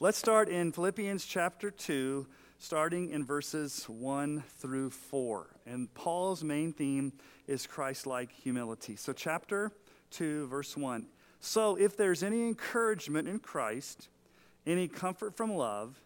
[0.00, 2.26] let's start in Philippians chapter 2,
[2.58, 5.46] starting in verses 1 through 4.
[5.66, 7.12] And Paul's main theme
[7.46, 8.96] is Christ like humility.
[8.96, 9.72] So, chapter
[10.10, 11.06] 2, verse 1.
[11.40, 14.08] So, if there's any encouragement in Christ,
[14.66, 16.00] any comfort from love,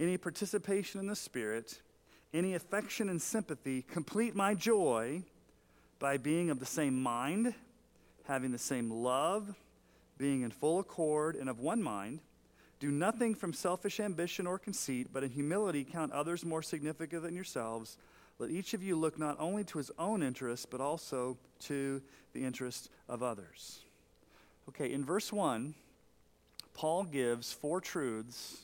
[0.00, 1.80] any participation in the Spirit,
[2.32, 5.22] any affection and sympathy, complete my joy
[5.98, 7.54] by being of the same mind,
[8.24, 9.54] having the same love,
[10.16, 12.20] being in full accord and of one mind.
[12.80, 17.34] Do nothing from selfish ambition or conceit, but in humility count others more significant than
[17.34, 17.96] yourselves.
[18.38, 22.00] Let each of you look not only to his own interests, but also to
[22.32, 23.80] the interests of others.
[24.68, 25.74] Okay, in verse 1,
[26.72, 28.58] Paul gives four truths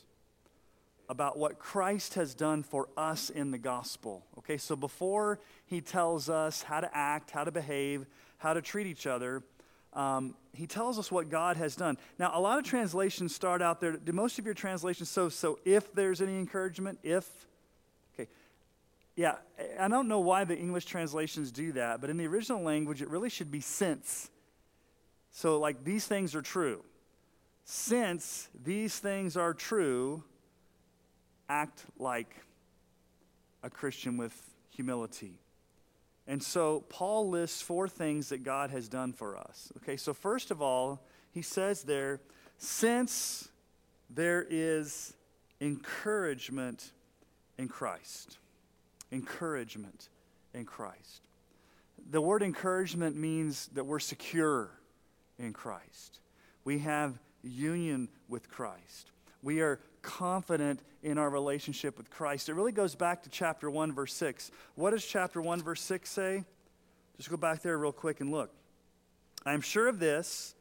[1.09, 4.25] about what Christ has done for us in the gospel.
[4.37, 8.05] Okay, so before he tells us how to act, how to behave,
[8.37, 9.43] how to treat each other,
[9.95, 11.97] um, he tells us what God has done.
[12.19, 13.93] Now, a lot of translations start out there.
[13.93, 15.29] Do most of your translations so?
[15.29, 17.29] So, if there's any encouragement, if,
[18.13, 18.29] okay,
[19.15, 19.35] yeah,
[19.79, 23.09] I don't know why the English translations do that, but in the original language, it
[23.09, 24.29] really should be since.
[25.31, 26.83] So, like these things are true.
[27.63, 30.23] Since these things are true,
[31.49, 32.35] act like
[33.63, 34.35] a Christian with
[34.69, 35.39] humility.
[36.27, 39.71] And so Paul lists four things that God has done for us.
[39.77, 42.21] Okay, so first of all, he says there,
[42.57, 43.49] since
[44.09, 45.13] there is
[45.61, 46.91] encouragement
[47.57, 48.37] in Christ.
[49.11, 50.09] Encouragement
[50.53, 51.27] in Christ.
[52.09, 54.71] The word encouragement means that we're secure
[55.37, 56.19] in Christ.
[56.63, 59.11] We have union with Christ.
[59.41, 62.47] We are confident in our relationship with Christ.
[62.47, 64.51] It really goes back to chapter 1, verse 6.
[64.75, 66.45] What does chapter 1, verse 6 say?
[67.17, 68.51] Just go back there real quick and look.
[69.45, 70.55] I am sure of this,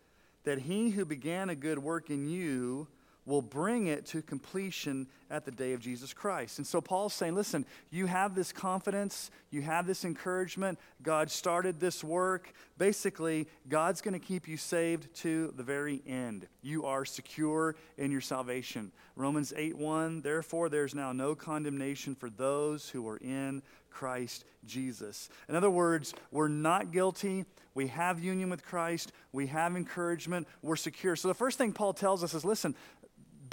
[0.45, 2.89] that he who began a good work in you
[3.27, 6.59] will bring it to completion at the day of Jesus Christ.
[6.59, 10.79] And so Paul's saying, listen, you have this confidence, you have this encouragement.
[11.03, 12.53] God started this work.
[12.77, 16.47] Basically, God's going to keep you saved to the very end.
[16.63, 18.93] You are secure in your salvation.
[19.17, 25.31] Romans 8 1, therefore, there's now no condemnation for those who are in Christ Jesus.
[25.49, 27.45] In other words, we're not guilty.
[27.75, 29.13] We have union with Christ.
[29.33, 30.47] We have encouragement.
[30.63, 31.17] We're secure.
[31.17, 32.75] So the first thing Paul tells us is listen,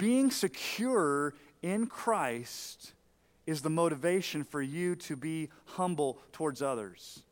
[0.02, 1.32] being secure
[1.62, 2.92] in Christ
[3.46, 7.22] is the motivation for you to be humble towards others.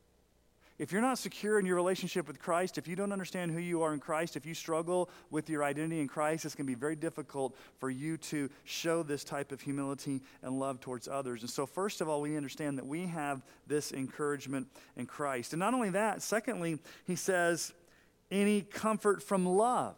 [0.78, 3.82] If you're not secure in your relationship with Christ, if you don't understand who you
[3.82, 6.78] are in Christ, if you struggle with your identity in Christ, it's going to be
[6.78, 11.41] very difficult for you to show this type of humility and love towards others.
[11.41, 15.54] And so, first of all, we understand that we have this encouragement in Christ.
[15.54, 17.72] And not only that, secondly, he says,
[18.30, 19.97] any comfort from love.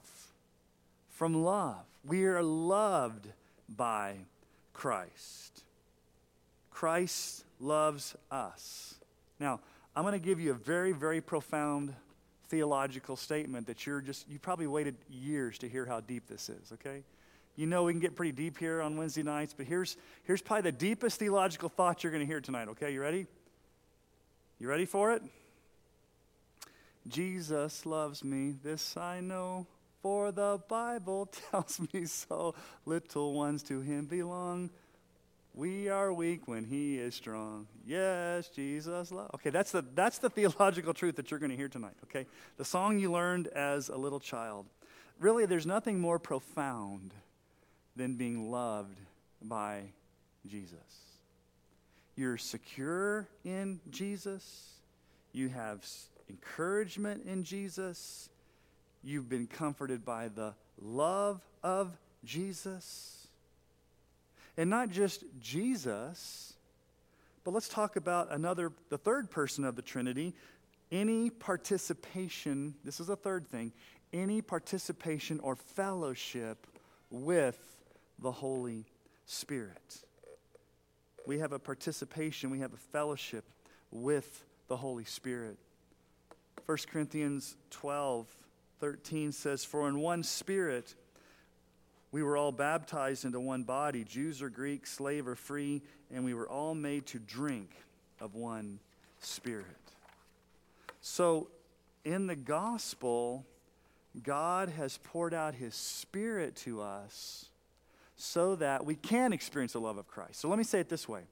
[1.11, 1.85] From love.
[2.05, 3.29] We are loved
[3.69, 4.17] by
[4.73, 5.63] Christ.
[6.71, 8.97] Christ loves us.
[9.39, 9.61] Now,
[9.95, 11.95] I'm going to give you a very, very profound
[12.49, 16.73] theological statement that you're just, you probably waited years to hear how deep this is,
[16.73, 17.03] okay?
[17.57, 20.71] You know we can get pretty deep here on Wednesday nights, but here's, here's probably
[20.71, 22.93] the deepest theological thought you're going to hear tonight, okay?
[22.93, 23.27] You ready?
[24.59, 25.23] You ready for it?
[27.09, 29.67] Jesus loves me, this I know.
[30.03, 32.55] For the Bible tells me so.
[32.85, 34.71] Little ones to him belong.
[35.55, 37.67] We are weak when he is strong.
[37.87, 39.31] Yes, Jesus love.
[39.35, 42.27] Okay, that's the that's the theological truth that you're going to hear tonight, okay?
[42.57, 44.67] The song you learned as a little child.
[45.21, 47.13] Really, there's nothing more profound
[47.97, 48.99] than being loved
[49.43, 49.83] by
[50.47, 50.79] Jesus.
[52.17, 54.73] You're secure in Jesus.
[55.33, 55.87] You have
[56.31, 58.31] encouragement in Jesus.
[59.05, 63.27] You've been comforted by the love of Jesus.
[64.57, 66.55] And not just Jesus,
[67.45, 70.35] but let's talk about another, the third person of the Trinity.
[70.91, 73.73] Any participation, this is a third thing,
[74.13, 76.67] any participation or fellowship
[77.11, 77.59] with
[78.19, 78.85] the Holy
[79.27, 80.05] Spirit.
[81.27, 83.45] We have a participation, we have a fellowship
[83.91, 85.57] with the Holy Spirit.
[86.67, 88.27] 1 Corinthians 12
[88.83, 90.97] 13 says, For in one spirit
[92.11, 95.83] we were all baptized into one body, Jews or Greeks, slave or free,
[96.13, 97.71] and we were all made to drink
[98.21, 98.81] of one
[99.21, 99.67] spirit.
[101.01, 101.47] So
[102.05, 103.47] in the gospel,
[104.21, 107.47] God has poured out his spirit to us
[108.17, 110.41] so that we can experience the love of Christ.
[110.41, 111.23] So let me say it this way.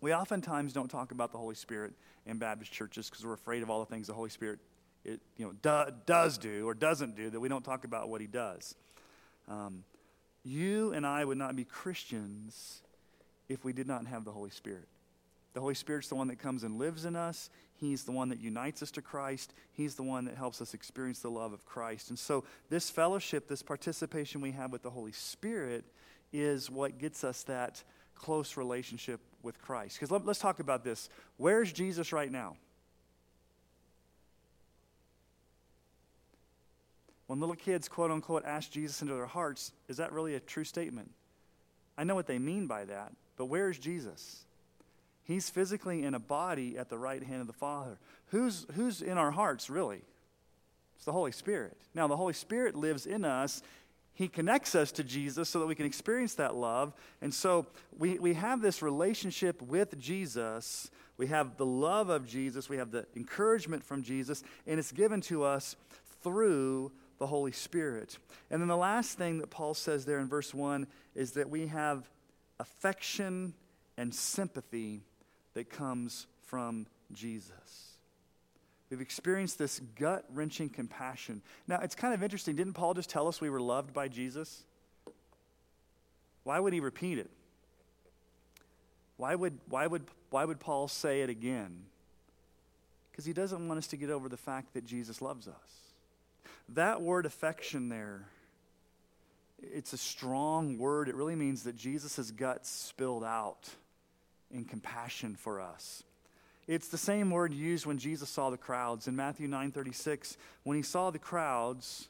[0.00, 1.92] We oftentimes don't talk about the Holy Spirit
[2.26, 4.58] in Baptist churches because we're afraid of all the things the Holy Spirit
[5.04, 8.20] it you know, do, does do or doesn't do, that we don't talk about what
[8.20, 8.74] he does.
[9.48, 9.84] Um,
[10.44, 12.82] you and I would not be Christians
[13.48, 14.88] if we did not have the Holy Spirit.
[15.52, 17.50] The Holy Spirit's the one that comes and lives in us.
[17.74, 19.52] He's the one that unites us to Christ.
[19.72, 22.10] He's the one that helps us experience the love of Christ.
[22.10, 25.84] And so, this fellowship, this participation we have with the Holy Spirit,
[26.32, 27.82] is what gets us that
[28.14, 29.96] close relationship with Christ.
[29.96, 31.08] Because let, us talk about this.
[31.38, 32.56] Where's Jesus right now?
[37.30, 40.64] When little kids, quote unquote, ask Jesus into their hearts, is that really a true
[40.64, 41.12] statement?
[41.96, 44.42] I know what they mean by that, but where is Jesus?
[45.22, 47.98] He's physically in a body at the right hand of the Father.
[48.30, 50.00] Who's, who's in our hearts, really?
[50.96, 51.76] It's the Holy Spirit.
[51.94, 53.62] Now, the Holy Spirit lives in us.
[54.12, 56.92] He connects us to Jesus so that we can experience that love.
[57.22, 57.66] And so
[57.96, 60.90] we, we have this relationship with Jesus.
[61.16, 62.68] We have the love of Jesus.
[62.68, 64.42] We have the encouragement from Jesus.
[64.66, 65.76] And it's given to us
[66.24, 68.18] through the Holy Spirit.
[68.50, 71.68] And then the last thing that Paul says there in verse 1 is that we
[71.68, 72.10] have
[72.58, 73.54] affection
[73.96, 75.02] and sympathy
[75.54, 77.90] that comes from Jesus.
[78.88, 81.42] We've experienced this gut wrenching compassion.
[81.68, 82.56] Now, it's kind of interesting.
[82.56, 84.64] Didn't Paul just tell us we were loved by Jesus?
[86.42, 87.30] Why would he repeat it?
[89.18, 91.84] Why would, why would, why would Paul say it again?
[93.10, 95.89] Because he doesn't want us to get over the fact that Jesus loves us.
[96.74, 98.28] That word affection there,
[99.58, 101.08] it's a strong word.
[101.08, 103.68] It really means that Jesus' guts spilled out
[104.50, 106.04] in compassion for us.
[106.68, 109.08] It's the same word used when Jesus saw the crowds.
[109.08, 112.08] In Matthew 9:36, when he saw the crowds,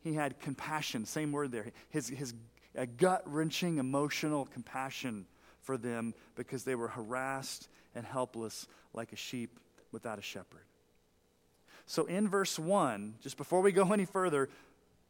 [0.00, 1.66] he had compassion, same word there.
[1.90, 2.32] His, his
[2.96, 5.26] gut-wrenching emotional compassion
[5.60, 9.58] for them because they were harassed and helpless like a sheep
[9.92, 10.67] without a shepherd.
[11.88, 14.50] So in verse 1, just before we go any further,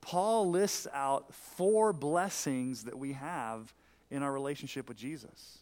[0.01, 3.75] Paul lists out four blessings that we have
[4.11, 5.59] in our relationship with Jesus.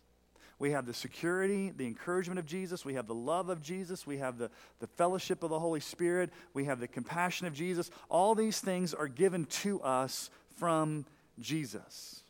[0.58, 2.84] We have the security, the encouragement of Jesus.
[2.84, 4.06] We have the love of Jesus.
[4.06, 6.30] We have the, the fellowship of the Holy Spirit.
[6.52, 7.90] We have the compassion of Jesus.
[8.10, 11.06] All these things are given to us from
[11.38, 12.22] Jesus.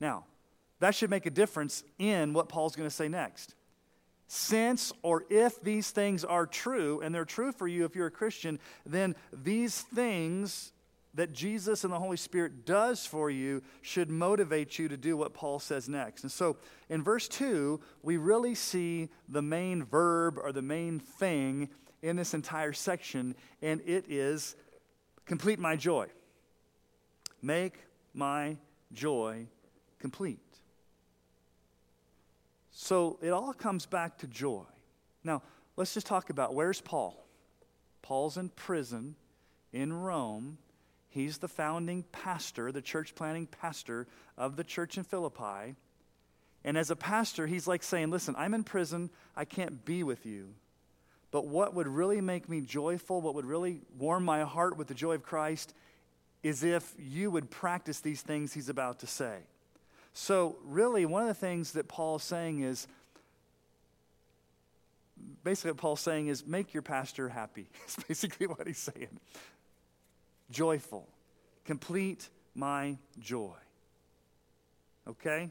[0.00, 0.24] Now,
[0.80, 3.54] that should make a difference in what Paul's going to say next.
[4.32, 8.12] Since or if these things are true, and they're true for you if you're a
[8.12, 10.70] Christian, then these things
[11.14, 15.34] that Jesus and the Holy Spirit does for you should motivate you to do what
[15.34, 16.22] Paul says next.
[16.22, 21.68] And so in verse 2, we really see the main verb or the main thing
[22.00, 24.54] in this entire section, and it is
[25.26, 26.06] complete my joy.
[27.42, 27.80] Make
[28.14, 28.58] my
[28.92, 29.48] joy
[29.98, 30.49] complete.
[32.82, 34.64] So it all comes back to joy.
[35.22, 35.42] Now,
[35.76, 37.26] let's just talk about where's Paul?
[38.00, 39.16] Paul's in prison
[39.72, 40.56] in Rome
[41.10, 44.06] He's the founding pastor, the church planting pastor
[44.38, 45.74] of the church in Philippi.
[46.64, 49.10] And as a pastor, he's like saying, Listen, I'm in prison.
[49.36, 50.54] I can't be with you.
[51.32, 54.94] But what would really make me joyful, what would really warm my heart with the
[54.94, 55.74] joy of Christ,
[56.44, 59.38] is if you would practice these things he's about to say.
[60.12, 62.86] So, really, one of the things that Paul's saying is
[65.44, 67.68] basically what Paul's saying is make your pastor happy.
[67.84, 69.20] It's basically what he's saying
[70.50, 71.08] joyful.
[71.64, 73.56] Complete my joy.
[75.06, 75.50] Okay?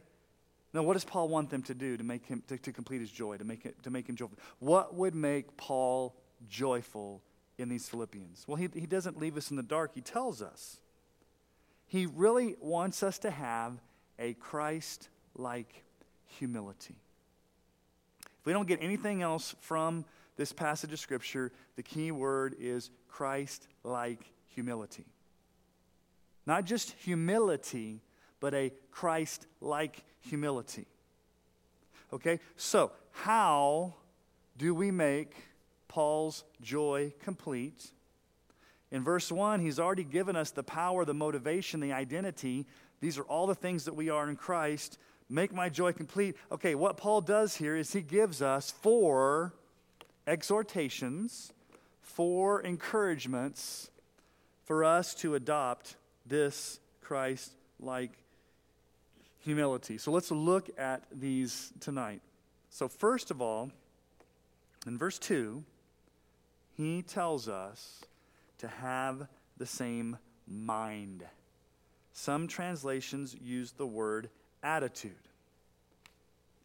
[0.73, 3.10] Now, what does Paul want them to do to make him to, to complete his
[3.10, 4.38] joy, to make it to make him joyful?
[4.60, 6.15] What would make Paul
[6.48, 7.22] joyful
[7.57, 8.45] in these Philippians?
[8.48, 10.77] Well, he, he doesn't leave us in the dark, he tells us.
[11.88, 13.79] He really wants us to have
[14.19, 15.83] a Christ like
[16.38, 16.95] humility.
[18.39, 20.05] If we don't get anything else from
[20.38, 25.05] this passage of Scripture, the key word is Christ like humility.
[26.45, 28.01] Not just humility,
[28.39, 30.85] but a Christ like humility.
[32.11, 33.93] Okay, so how
[34.57, 35.35] do we make
[35.88, 37.91] Paul's joy complete?
[38.91, 42.65] In verse 1, he's already given us the power, the motivation, the identity.
[43.01, 44.98] These are all the things that we are in Christ.
[45.29, 46.36] Make my joy complete.
[46.51, 49.53] Okay, what Paul does here is he gives us four
[50.27, 51.53] exhortations,
[52.01, 53.89] four encouragements
[54.65, 58.12] for us to adopt this Christ like
[59.39, 59.98] humility.
[59.98, 62.22] So let's look at these tonight.
[62.70, 63.72] So, first of all,
[64.86, 65.63] in verse 2,
[66.77, 68.01] he tells us
[68.60, 69.27] to have
[69.58, 71.25] the same mind.
[72.19, 74.29] Some translations use the word
[74.61, 75.13] attitude.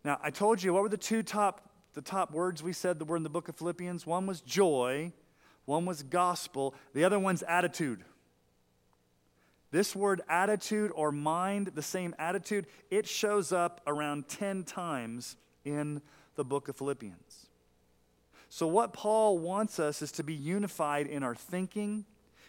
[0.05, 3.05] Now, I told you what were the two top the top words we said that
[3.05, 4.05] were in the book of Philippians?
[4.05, 5.13] One was joy,
[5.65, 8.03] one was gospel, the other one's attitude.
[9.71, 16.03] This word attitude or mind, the same attitude, it shows up around 10 times in
[16.35, 17.47] the book of Philippians.
[18.49, 22.07] So, what Paul wants us is to be unified in our thinking,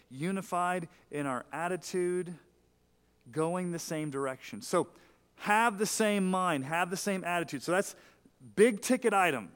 [0.09, 2.33] unified in our attitude,
[3.31, 4.61] going the same direction.
[4.61, 4.87] So,
[5.37, 7.63] have the same mind, have the same attitude.
[7.63, 7.95] So, that's
[8.55, 9.49] big ticket item.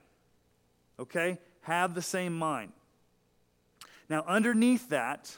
[0.99, 1.39] Okay?
[1.61, 2.71] Have the same mind.
[4.09, 5.35] Now, underneath that,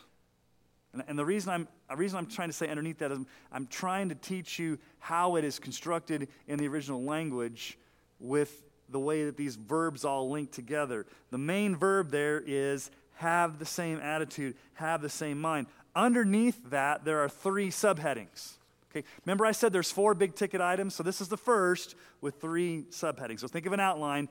[1.08, 3.20] and, the reason I'm, the reason I'm trying to say underneath that is
[3.52, 7.78] I'm trying to teach you how it is constructed in the original language
[8.20, 11.06] with the way that these verbs all link together.
[11.32, 15.68] The main verb there is have the same attitude, have the same mind.
[15.96, 18.54] Underneath that, there are three subheadings.
[18.92, 22.42] Okay, remember I said there's four big ticket items, so this is the first with
[22.42, 23.40] three subheadings.
[23.40, 24.28] So think of an outline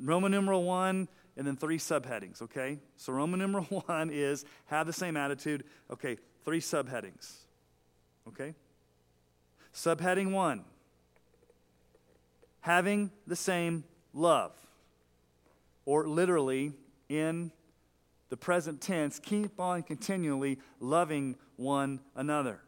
[0.00, 2.78] Roman numeral one, and then three subheadings, okay?
[2.96, 5.64] So Roman numeral one is have the same attitude.
[5.90, 7.32] Okay, three subheadings,
[8.28, 8.54] okay?
[9.72, 10.64] Subheading one
[12.64, 14.52] having the same love.
[15.84, 16.72] Or literally,
[17.10, 17.52] in
[18.28, 22.60] the present tense, keep on continually loving one another.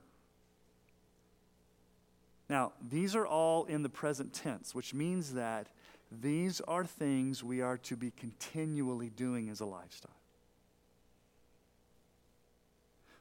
[2.49, 5.69] Now, these are all in the present tense, which means that
[6.13, 10.13] these are things we are to be continually doing as a lifestyle.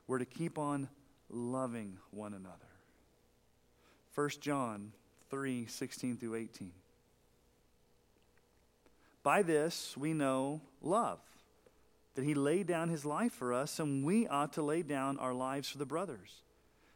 [0.08, 0.88] We're to keep on
[1.30, 2.54] loving one another.
[4.14, 4.92] 1 John
[5.30, 6.72] 3 16 through 18.
[9.24, 11.20] By this we know love,
[12.16, 15.34] that he laid down his life for us, and we ought to lay down our
[15.34, 16.42] lives for the brothers.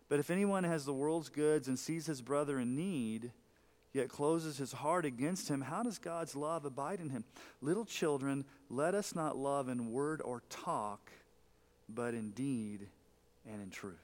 [0.07, 3.31] But if anyone has the world's goods and sees his brother in need,
[3.93, 7.23] yet closes his heart against him, how does God's love abide in him?
[7.61, 11.11] Little children, let us not love in word or talk,
[11.87, 12.87] but in deed
[13.51, 13.95] and in truth.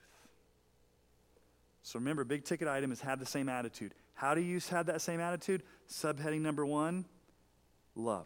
[1.84, 3.94] So remember, big ticket item is have the same attitude.
[4.16, 5.62] How do you have that same attitude?
[5.88, 7.06] Subheading number one
[7.96, 8.26] love.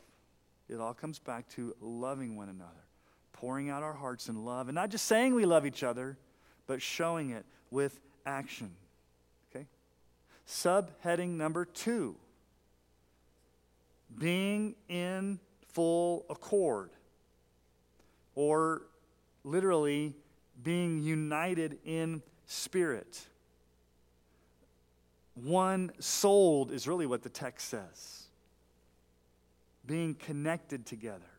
[0.69, 2.85] It all comes back to loving one another,
[3.33, 6.17] pouring out our hearts in love, and not just saying we love each other,
[6.67, 8.71] but showing it with action.
[9.49, 9.65] Okay?
[10.47, 12.15] Subheading number two
[14.17, 16.89] being in full accord,
[18.35, 18.83] or
[19.43, 20.15] literally
[20.63, 23.27] being united in spirit
[25.43, 28.23] one souled is really what the text says.
[29.89, 31.31] Being connected together,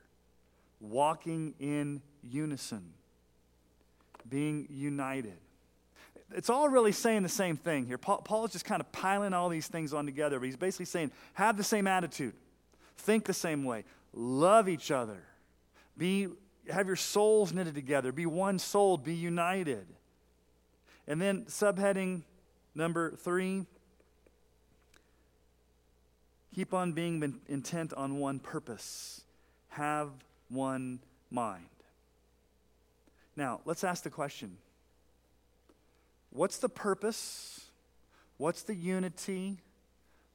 [0.81, 2.83] walking in unison,
[4.29, 5.37] being united.
[6.35, 7.97] It's all really saying the same thing here.
[7.97, 10.87] Paul, Paul is just kind of piling all these things on together, but he's basically
[10.87, 12.35] saying have the same attitude,
[12.99, 15.23] think the same way, love each other,
[15.97, 16.27] be,
[16.69, 19.87] have your souls knitted together, be one soul, be united.
[21.07, 22.23] And then subheading
[22.75, 23.67] number three
[26.55, 29.23] Keep on being intent on one purpose.
[29.69, 30.09] Have
[30.49, 30.99] one
[31.31, 31.65] mind.
[33.37, 34.57] Now, let's ask the question
[36.31, 37.67] What's the purpose?
[38.37, 39.59] What's the unity?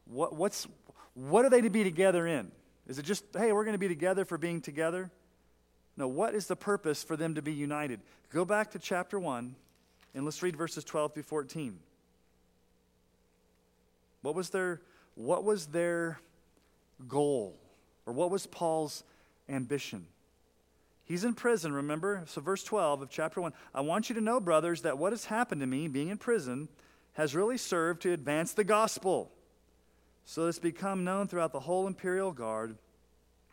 [0.05, 0.67] What, what's,
[1.15, 2.51] what are they to be together in?
[2.87, 5.09] Is it just, hey, we're going to be together for being together?
[5.97, 8.01] No, what is the purpose for them to be united?
[8.31, 9.55] Go back to chapter 1
[10.13, 11.79] and let's read verses 12 through 14.
[14.21, 14.81] What was their
[15.15, 16.19] what was their
[17.07, 17.57] goal?
[18.05, 19.03] Or what was Paul's
[19.49, 20.05] ambition?
[21.05, 22.23] He's in prison, remember?
[22.27, 25.25] So, verse 12 of chapter 1 I want you to know, brothers, that what has
[25.25, 26.67] happened to me, being in prison,
[27.13, 29.31] has really served to advance the gospel.
[30.25, 32.77] So it's become known throughout the whole imperial guard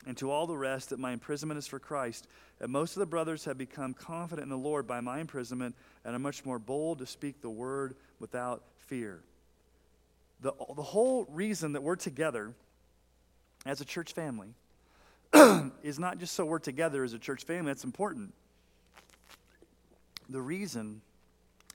[0.07, 2.26] and to all the rest that my imprisonment is for Christ.
[2.61, 6.16] And most of the brothers have become confident in the Lord by my imprisonment and
[6.16, 9.23] are much more bold to speak the word without fear
[10.43, 12.53] the, the whole reason that we're together
[13.65, 14.49] as a church family
[15.83, 18.35] is not just so we're together as a church family, that's important.
[20.29, 21.01] The reason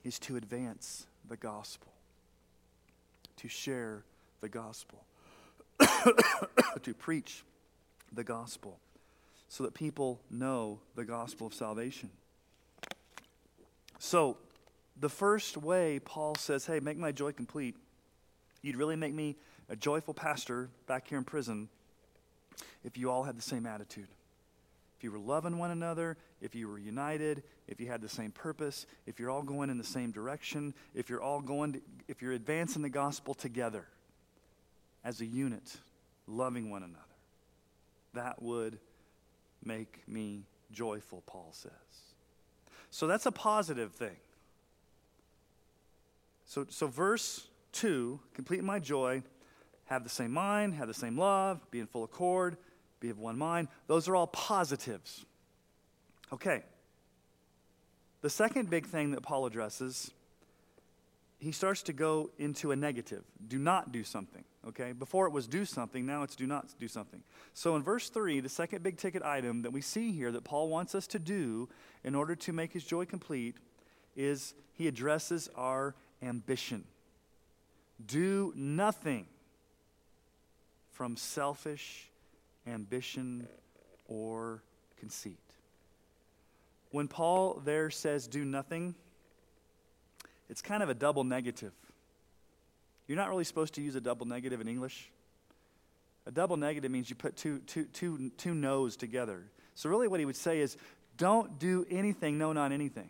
[0.04, 1.94] is to advance the gospel,
[3.38, 4.04] to share
[4.42, 5.06] the gospel,
[6.84, 7.44] to preach
[8.12, 8.80] the gospel,
[9.48, 12.10] so that people know the gospel of salvation.
[13.98, 14.38] So,
[15.00, 17.76] the first way Paul says, hey, make my joy complete
[18.62, 19.36] You'd really make me
[19.70, 21.70] a joyful pastor back here in prison
[22.84, 24.08] if you all had the same attitude.
[24.98, 28.32] If you were loving one another, if you were united, if you had the same
[28.32, 32.22] purpose, if you're all going in the same direction, if you're all going to, if
[32.22, 33.86] you're advancing the gospel together
[35.04, 35.78] as a unit,
[36.26, 37.04] loving one another.
[38.14, 38.80] That would
[39.64, 41.72] make me joyful, Paul says.
[42.90, 44.16] So that's a positive thing.
[46.46, 49.22] So, so verse 2 complete my joy,
[49.86, 52.58] have the same mind, have the same love, be in full accord,
[53.00, 53.68] be of one mind.
[53.88, 55.26] Those are all positives.
[56.34, 56.64] Okay.
[58.22, 60.12] The second big thing that Paul addresses,
[61.38, 63.24] he starts to go into a negative.
[63.48, 64.44] Do not do something.
[64.68, 64.92] Okay?
[64.92, 67.22] Before it was do something, now it's do not do something.
[67.54, 70.68] So in verse 3, the second big ticket item that we see here that Paul
[70.68, 71.70] wants us to do
[72.04, 73.56] in order to make his joy complete
[74.16, 76.84] is he addresses our ambition.
[78.06, 79.26] Do nothing
[80.92, 82.10] from selfish
[82.68, 83.48] ambition
[84.08, 84.64] or
[85.00, 85.38] conceit.
[86.92, 88.96] When Paul there says do nothing,
[90.50, 91.74] it's kind of a double negative.
[93.08, 95.12] You're not really supposed to use a double negative in English.
[96.26, 99.44] A double negative means you put two, two, two, two no's together.
[99.76, 100.76] So, really, what he would say is
[101.16, 103.10] don't do anything, no, not anything.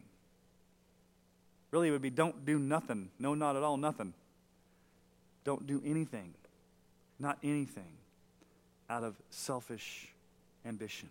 [1.72, 4.14] Really, it would be don't do nothing, no, not at all, nothing.
[5.48, 6.34] Don't do anything,
[7.20, 7.94] not anything,
[8.90, 10.10] out of selfish
[10.66, 11.10] ambition.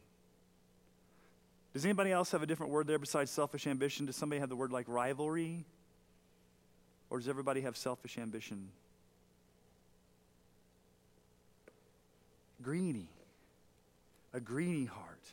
[1.72, 4.04] Does anybody else have a different word there besides selfish ambition?
[4.04, 5.64] Does somebody have the word like rivalry?
[7.08, 8.68] Or does everybody have selfish ambition?
[12.62, 13.08] Greedy.
[14.34, 15.32] A greedy heart.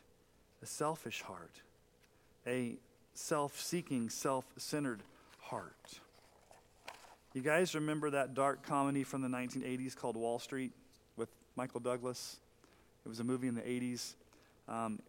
[0.62, 1.62] A selfish heart.
[2.48, 2.78] A
[3.16, 5.02] self seeking, self centered
[5.42, 6.00] heart.
[7.34, 10.72] You guys remember that dark comedy from the 1980s called Wall Street
[11.18, 12.38] with Michael Douglas?
[13.04, 14.14] It was a movie in the 80s.
[14.68, 15.00] Um,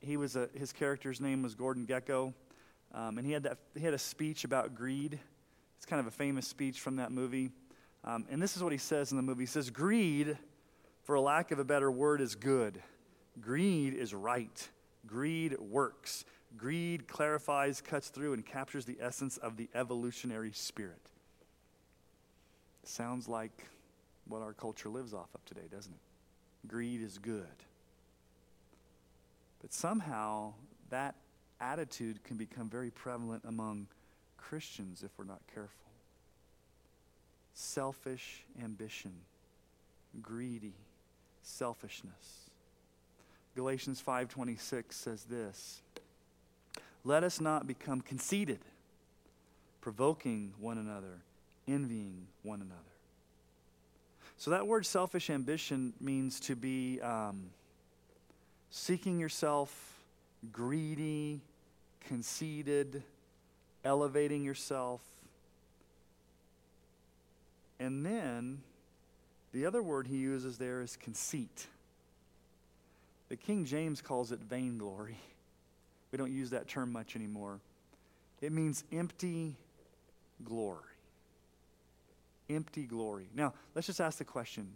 [0.00, 2.34] he was a, his character's name was Gordon Gekko,
[2.92, 5.20] um, and he had, that, he had a speech about greed.
[5.76, 7.52] It's kind of a famous speech from that movie.
[8.02, 10.36] Um, and this is what he says in the movie He says, Greed,
[11.04, 12.82] for a lack of a better word, is good.
[13.40, 14.68] Greed is right.
[15.06, 16.24] Greed works.
[16.56, 21.12] Greed clarifies, cuts through, and captures the essence of the evolutionary spirit.
[22.88, 23.66] Sounds like
[24.26, 26.68] what our culture lives off of today, doesn't it?
[26.68, 27.44] Greed is good.
[29.60, 30.54] But somehow
[30.88, 31.14] that
[31.60, 33.88] attitude can become very prevalent among
[34.38, 35.90] Christians if we're not careful.
[37.52, 39.12] Selfish ambition,
[40.22, 40.72] greedy,
[41.42, 42.48] selfishness.
[43.54, 45.82] Galatians 5:26 says this,
[47.04, 48.64] "Let us not become conceited,
[49.82, 51.20] provoking one another,
[51.68, 52.82] envying one another."
[54.38, 57.50] So that word selfish ambition means to be um,
[58.70, 60.00] seeking yourself,
[60.52, 61.40] greedy,
[62.06, 63.02] conceited,
[63.84, 65.00] elevating yourself.
[67.80, 68.60] And then
[69.52, 71.66] the other word he uses there is conceit.
[73.28, 75.16] The King James calls it vainglory.
[76.10, 77.60] We don't use that term much anymore.
[78.40, 79.56] It means empty
[80.42, 80.97] glory.
[82.50, 83.28] Empty glory.
[83.34, 84.68] Now, let's just ask the question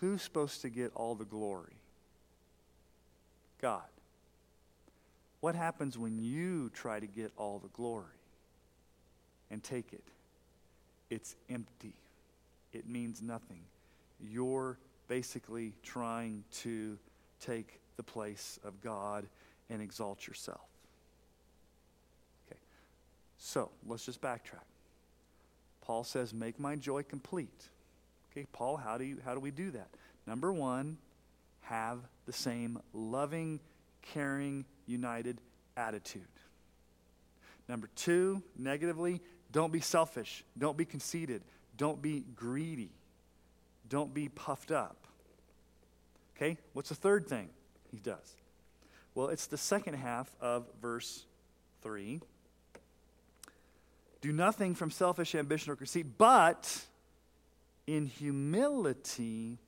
[0.00, 1.76] who's supposed to get all the glory?
[3.60, 3.82] God.
[5.40, 8.04] What happens when you try to get all the glory
[9.50, 10.04] and take it?
[11.10, 11.94] It's empty,
[12.72, 13.60] it means nothing.
[14.20, 16.98] You're basically trying to
[17.40, 19.26] take the place of God
[19.70, 20.66] and exalt yourself.
[22.46, 22.58] Okay,
[23.38, 24.64] so let's just backtrack.
[25.84, 27.68] Paul says, Make my joy complete.
[28.32, 29.88] Okay, Paul, how do, you, how do we do that?
[30.26, 30.98] Number one,
[31.62, 33.60] have the same loving,
[34.02, 35.40] caring, united
[35.76, 36.22] attitude.
[37.68, 39.20] Number two, negatively,
[39.52, 40.44] don't be selfish.
[40.58, 41.42] Don't be conceited.
[41.76, 42.90] Don't be greedy.
[43.88, 45.06] Don't be puffed up.
[46.36, 47.48] Okay, what's the third thing
[47.90, 48.34] he does?
[49.14, 51.24] Well, it's the second half of verse
[51.82, 52.20] 3.
[54.24, 56.86] Do nothing from selfish ambition or conceit, but
[57.86, 59.58] in humility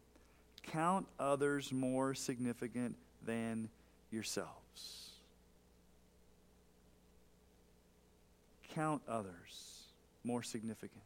[0.63, 3.69] count others more significant than
[4.11, 5.11] yourselves.
[8.73, 9.83] Count others
[10.25, 11.05] more significant.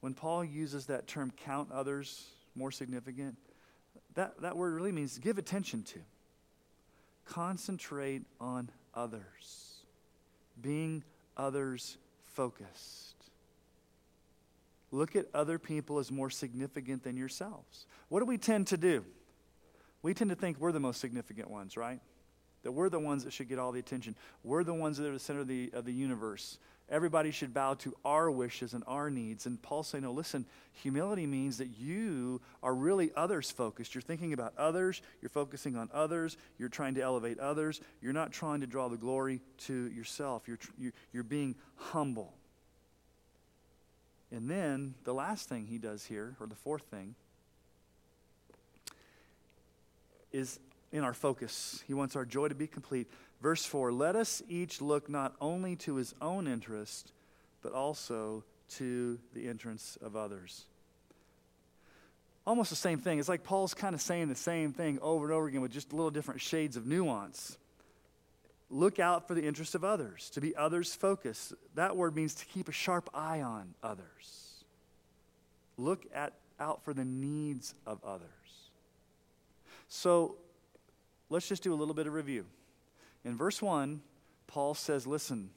[0.00, 3.36] When Paul uses that term, count others more significant,
[4.14, 6.00] that, that word really means give attention to.
[7.24, 9.76] Concentrate on others,
[10.60, 11.04] being
[11.36, 11.98] others
[12.36, 13.14] focused.
[14.92, 17.86] Look at other people as more significant than yourselves.
[18.08, 19.04] What do we tend to do?
[20.02, 21.98] We tend to think we're the most significant ones, right?
[22.62, 24.14] That we're the ones that should get all the attention.
[24.44, 26.58] We're the ones that are the center of the, of the universe.
[26.88, 29.46] Everybody should bow to our wishes and our needs.
[29.46, 33.94] And Paul saying, no, listen, humility means that you are really others focused.
[33.94, 38.30] You're thinking about others, you're focusing on others, you're trying to elevate others, you're not
[38.30, 40.46] trying to draw the glory to yourself.
[40.46, 40.58] You're,
[41.12, 42.34] you're being humble.
[44.30, 47.16] And then the last thing he does here, or the fourth thing,
[50.32, 50.60] is
[50.92, 51.82] in our focus.
[51.86, 53.08] He wants our joy to be complete.
[53.40, 57.12] Verse 4 Let us each look not only to his own interest,
[57.62, 60.64] but also to the entrance of others.
[62.46, 63.18] Almost the same thing.
[63.18, 65.92] It's like Paul's kind of saying the same thing over and over again with just
[65.92, 67.58] little different shades of nuance.
[68.70, 71.54] Look out for the interests of others, to be others focused.
[71.74, 74.64] That word means to keep a sharp eye on others.
[75.76, 78.30] Look at, out for the needs of others.
[79.88, 80.36] So
[81.28, 82.46] let's just do a little bit of review.
[83.26, 84.00] In verse 1,
[84.46, 85.50] Paul says, Listen,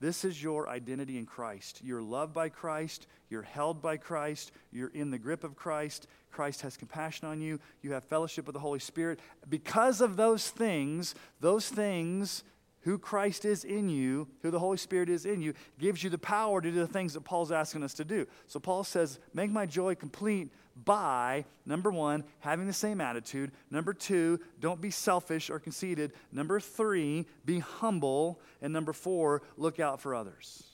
[0.00, 1.80] this is your identity in Christ.
[1.84, 3.06] You're loved by Christ.
[3.30, 4.50] You're held by Christ.
[4.72, 6.08] You're in the grip of Christ.
[6.32, 7.60] Christ has compassion on you.
[7.80, 9.20] You have fellowship with the Holy Spirit.
[9.48, 12.42] Because of those things, those things,
[12.82, 16.18] who Christ is in you, who the Holy Spirit is in you, gives you the
[16.18, 18.26] power to do the things that Paul's asking us to do.
[18.46, 20.50] So Paul says, Make my joy complete
[20.84, 23.52] by, number one, having the same attitude.
[23.70, 26.12] Number two, don't be selfish or conceited.
[26.32, 28.40] Number three, be humble.
[28.60, 30.64] And number four, look out for others.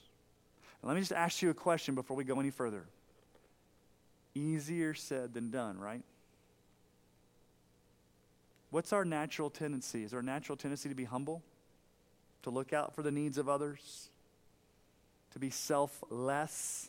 [0.83, 2.85] Now, let me just ask you a question before we go any further.
[4.35, 6.03] Easier said than done, right?
[8.71, 10.05] What's our natural tendency?
[10.05, 11.43] Is our natural tendency to be humble?
[12.49, 14.09] To look out for the needs of others?
[15.33, 16.89] To be selfless?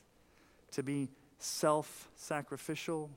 [0.71, 3.09] To be self sacrificial?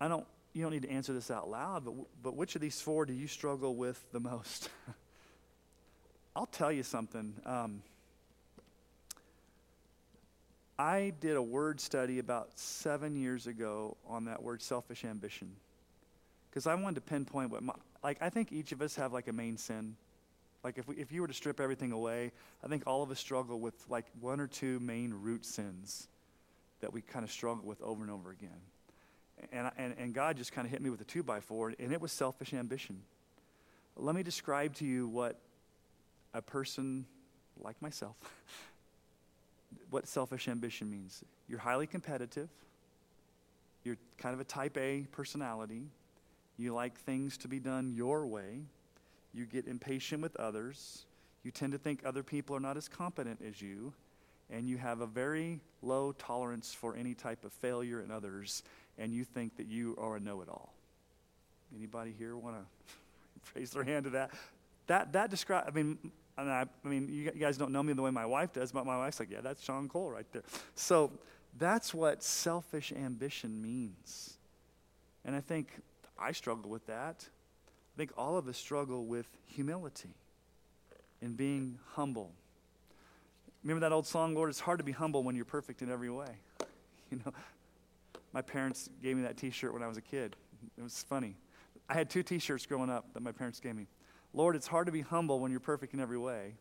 [0.00, 2.80] I don't, you don't need to answer this out loud, but, but which of these
[2.80, 4.70] four do you struggle with the most?
[6.34, 7.34] I'll tell you something.
[7.44, 7.82] Um,
[10.78, 15.52] I did a word study about seven years ago on that word selfish ambition
[16.48, 19.28] because I wanted to pinpoint what my, like, I think each of us have like
[19.28, 19.96] a main sin.
[20.62, 22.32] Like if, we, if you were to strip everything away,
[22.64, 26.08] I think all of us struggle with like one or two main root sins
[26.80, 28.60] that we kind of struggle with over and over again.
[29.52, 31.92] And, and, and God just kind of hit me with a two by four, and
[31.92, 33.00] it was selfish ambition.
[33.96, 35.38] Let me describe to you what
[36.34, 37.06] a person
[37.58, 38.16] like myself,
[39.90, 41.24] what selfish ambition means.
[41.48, 42.48] You're highly competitive,
[43.82, 45.84] you're kind of a type A personality,
[46.60, 48.62] you like things to be done your way.
[49.32, 51.04] You get impatient with others.
[51.42, 53.92] You tend to think other people are not as competent as you.
[54.50, 58.62] And you have a very low tolerance for any type of failure in others.
[58.98, 60.74] And you think that you are a know it all.
[61.76, 62.94] Anybody here want to
[63.54, 64.30] raise their hand to that?
[64.88, 65.98] That, that describe, I mean,
[66.36, 68.98] I, I mean, you guys don't know me the way my wife does, but my
[68.98, 70.42] wife's like, yeah, that's Sean Cole right there.
[70.74, 71.12] So
[71.58, 74.36] that's what selfish ambition means.
[75.24, 75.68] And I think
[76.20, 77.26] I struggle with that.
[77.66, 80.14] I think all of us struggle with humility
[81.22, 82.32] and being humble.
[83.62, 86.10] Remember that old song, Lord, it's hard to be humble when you're perfect in every
[86.10, 86.28] way.
[87.10, 87.32] You know,
[88.32, 90.36] my parents gave me that t shirt when I was a kid.
[90.78, 91.34] It was funny.
[91.88, 93.88] I had two t shirts growing up that my parents gave me.
[94.32, 96.54] Lord, it's hard to be humble when you're perfect in every way.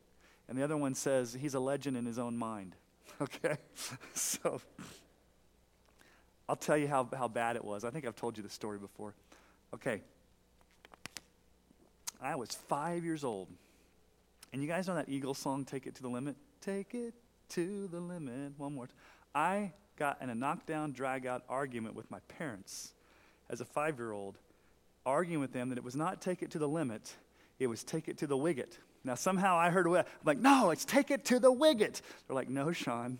[0.48, 2.76] And the other one says, He's a legend in his own mind.
[3.22, 3.58] Okay?
[4.14, 4.62] so,
[6.48, 7.84] I'll tell you how, how bad it was.
[7.84, 9.14] I think I've told you the story before.
[9.74, 10.02] Okay.
[12.22, 13.48] I was five years old.
[14.52, 16.36] And you guys know that Eagles song, Take It to the Limit?
[16.62, 17.14] Take it
[17.50, 18.54] to the limit.
[18.58, 18.88] One more.
[18.88, 18.94] T-
[19.34, 22.94] I got in a knockdown, drag out argument with my parents
[23.50, 24.38] as a five year old,
[25.06, 27.16] arguing with them that it was not take it to the limit,
[27.60, 28.78] it was take it to the wicket.
[29.04, 32.02] Now, somehow I heard, I'm like, no, it's take it to the wicket.
[32.28, 33.20] They're like, no, Sean,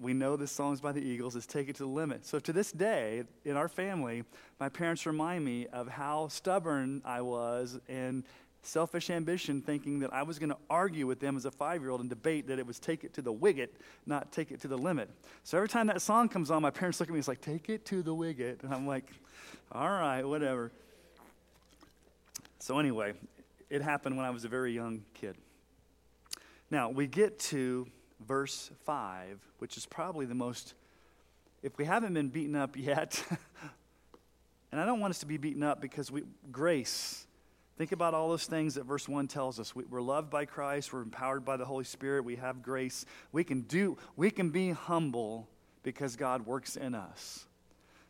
[0.00, 2.24] we know the songs by the Eagles is Take It to the Limit.
[2.24, 4.24] So to this day, in our family,
[4.58, 8.24] my parents remind me of how stubborn I was and
[8.62, 11.90] selfish ambition, thinking that I was going to argue with them as a five year
[11.90, 14.68] old and debate that it was take it to the wicket, not take it to
[14.68, 15.10] the limit.
[15.44, 17.42] So every time that song comes on, my parents look at me, and it's like,
[17.42, 18.62] take it to the wicket.
[18.62, 19.04] And I'm like,
[19.70, 20.72] all right, whatever.
[22.58, 23.12] So anyway,
[23.68, 25.36] it happened when I was a very young kid.
[26.70, 27.86] Now, we get to
[28.26, 30.74] verse 5, which is probably the most,
[31.62, 33.22] if we haven't been beaten up yet,
[34.72, 37.26] and I don't want us to be beaten up because we, grace,
[37.78, 39.74] think about all those things that verse 1 tells us.
[39.74, 43.04] We, we're loved by Christ, we're empowered by the Holy Spirit, we have grace.
[43.32, 45.48] We can do, we can be humble
[45.82, 47.46] because God works in us.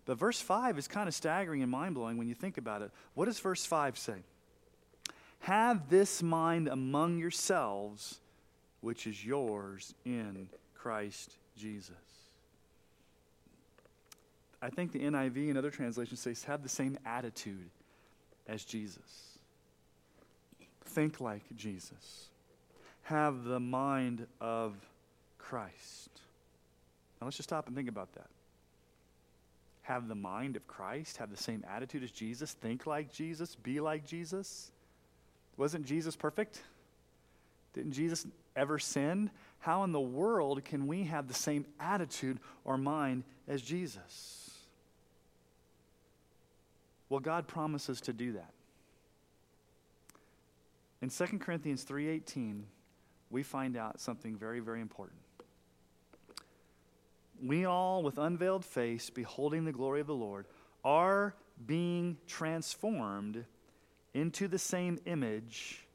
[0.07, 2.91] But verse 5 is kind of staggering and mind blowing when you think about it.
[3.15, 4.17] What does verse 5 say?
[5.41, 8.21] Have this mind among yourselves
[8.81, 11.95] which is yours in Christ Jesus.
[14.63, 17.71] I think the NIV and other translations say have the same attitude
[18.47, 19.39] as Jesus.
[20.85, 22.29] Think like Jesus.
[23.03, 24.75] Have the mind of
[25.39, 26.11] Christ.
[27.21, 28.29] Now let's just stop and think about that.
[29.83, 33.81] Have the mind of Christ, have the same attitude as Jesus, think like Jesus, be
[33.81, 34.71] like Jesus.
[35.57, 36.63] Wasn't Jesus perfect?
[37.73, 39.31] Didn't Jesus ever sin?
[39.61, 44.51] How in the world can we have the same attitude or mind as Jesus?
[47.09, 48.53] Well, God promises to do that.
[51.03, 52.67] In 2 Corinthians 3:18,
[53.31, 55.21] we find out something very very important.
[57.43, 60.47] We all with unveiled face beholding the glory of the Lord
[60.85, 61.35] are
[61.67, 63.47] being transformed
[64.13, 65.87] into the same image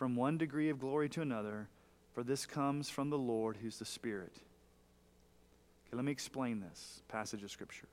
[0.00, 1.68] from one degree of glory to another,
[2.14, 4.32] for this comes from the Lord who's the Spirit.
[5.86, 7.86] Okay, let me explain this passage of Scripture.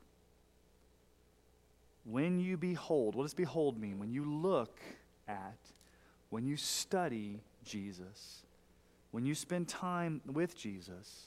[2.06, 3.98] When you behold, what does behold mean?
[3.98, 4.80] When you look
[5.28, 5.58] at
[6.30, 8.40] when you study Jesus,
[9.10, 11.26] when you spend time with Jesus,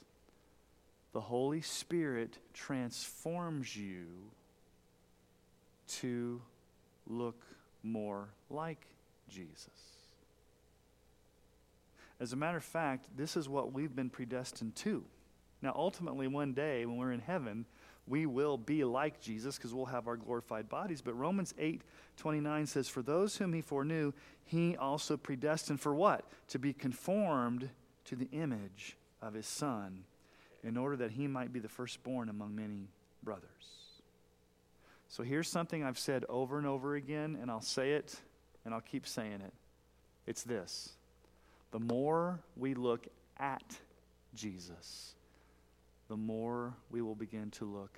[1.13, 4.07] the Holy Spirit transforms you
[5.99, 6.41] to
[7.07, 7.45] look
[7.83, 8.87] more like
[9.29, 9.90] Jesus.
[12.21, 15.03] As a matter of fact, this is what we've been predestined to.
[15.63, 17.65] Now, ultimately, one day when we're in heaven,
[18.07, 21.01] we will be like Jesus because we'll have our glorified bodies.
[21.01, 21.81] But Romans 8
[22.17, 24.13] 29 says, For those whom he foreknew,
[24.45, 26.23] he also predestined for what?
[26.49, 27.69] To be conformed
[28.05, 30.03] to the image of his Son,
[30.63, 32.89] in order that he might be the firstborn among many
[33.23, 33.47] brothers.
[35.09, 38.19] So here's something I've said over and over again, and I'll say it
[38.63, 39.53] and I'll keep saying it.
[40.27, 40.93] It's this
[41.71, 43.07] the more we look
[43.37, 43.63] at
[44.35, 45.15] Jesus,
[46.07, 47.97] the more we will begin to look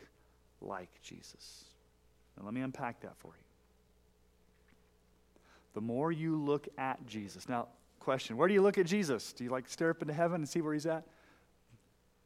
[0.62, 1.66] like Jesus.
[2.38, 3.44] Now, let me unpack that for you.
[5.74, 7.50] The more you look at Jesus.
[7.50, 7.68] Now,
[8.00, 9.34] question where do you look at Jesus?
[9.34, 11.06] Do you like stare up into heaven and see where he's at?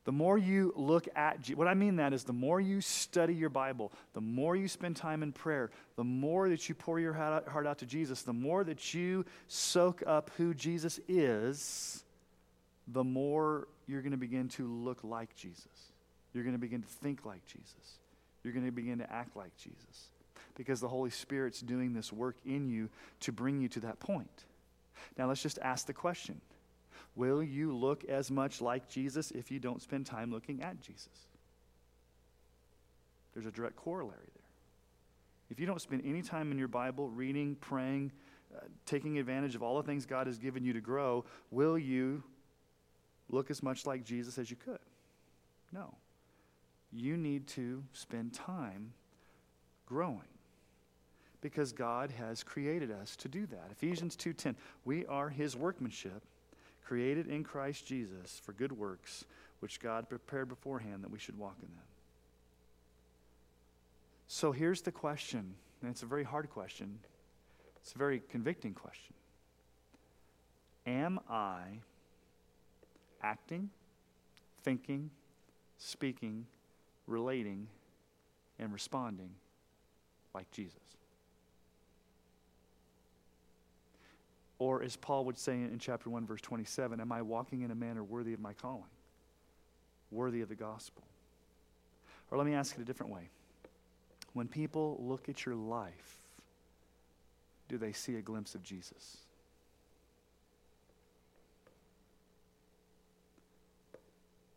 [0.08, 3.36] The more you look at Jesus, what I mean that is the more you study
[3.36, 7.12] your Bible, the more you spend time in prayer, the more that you pour your
[7.12, 12.06] heart out to Jesus, the more that you soak up who Jesus is,
[12.88, 15.92] the more you're going to begin to look like Jesus.
[16.34, 18.00] You're going to begin to think like Jesus.
[18.46, 20.08] You're going to begin to act like Jesus.
[20.56, 22.88] Because the Holy Spirit's doing this work in you
[23.20, 24.46] to bring you to that point.
[25.18, 26.40] Now, let's just ask the question
[27.18, 31.28] Will you look as much like Jesus if you don't spend time looking at Jesus?
[33.34, 34.44] There's a direct corollary there.
[35.50, 38.14] If you don't spend any time in your Bible reading, praying,
[38.56, 42.24] uh, taking advantage of all the things God has given you to grow, will you
[43.30, 44.80] look as much like Jesus as you could.
[45.72, 45.96] No.
[46.92, 48.94] You need to spend time
[49.86, 50.22] growing
[51.42, 53.70] because God has created us to do that.
[53.72, 54.56] Ephesians 2:10.
[54.86, 56.24] We are his workmanship,
[56.88, 59.26] created in Christ Jesus for good works,
[59.60, 61.86] which God prepared beforehand that we should walk in them.
[64.28, 67.00] So here's the question, and it's a very hard question.
[67.82, 69.14] It's a very convicting question.
[70.86, 71.80] Am I
[73.22, 73.70] acting,
[74.64, 75.10] thinking,
[75.78, 76.46] speaking,
[77.06, 77.68] relating,
[78.60, 79.32] and responding
[80.34, 80.87] like Jesus.
[84.60, 87.76] Or, as Paul would say in chapter 1, verse 27, am I walking in a
[87.76, 88.84] manner worthy of my calling,
[90.10, 91.04] worthy of the gospel?
[92.32, 93.30] Or let me ask it a different way.
[94.34, 96.20] When people look at your life,
[97.70, 99.18] do they see a glimpse of Jesus?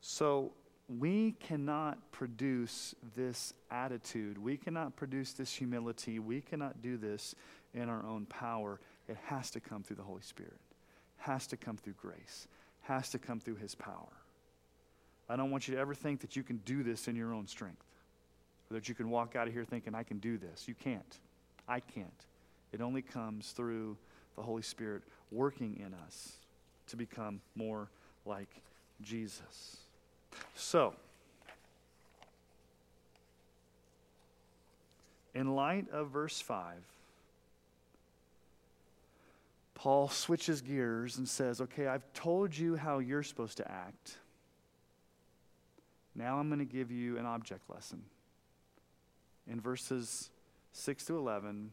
[0.00, 0.52] So
[0.98, 4.38] we cannot produce this attitude.
[4.38, 6.18] We cannot produce this humility.
[6.18, 7.34] We cannot do this
[7.74, 8.80] in our own power.
[9.10, 10.60] It has to come through the Holy Spirit,
[11.16, 12.46] has to come through grace,
[12.82, 14.12] has to come through His power.
[15.28, 17.48] I don't want you to ever think that you can do this in your own
[17.48, 17.82] strength,
[18.70, 20.68] or that you can walk out of here thinking, I can do this.
[20.68, 21.18] You can't.
[21.66, 22.06] I can't.
[22.72, 23.96] It only comes through
[24.36, 26.34] the Holy Spirit working in us
[26.86, 27.88] to become more
[28.24, 28.62] like
[29.02, 29.78] Jesus.
[30.54, 30.94] So,
[35.34, 36.76] in light of verse 5,
[39.80, 44.18] Paul switches gears and says, Okay, I've told you how you're supposed to act.
[46.14, 48.02] Now I'm going to give you an object lesson.
[49.50, 50.28] In verses
[50.74, 51.72] 6 to 11,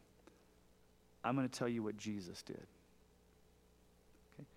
[1.25, 2.65] I'm going to tell you what Jesus did.
[4.35, 4.47] Okay?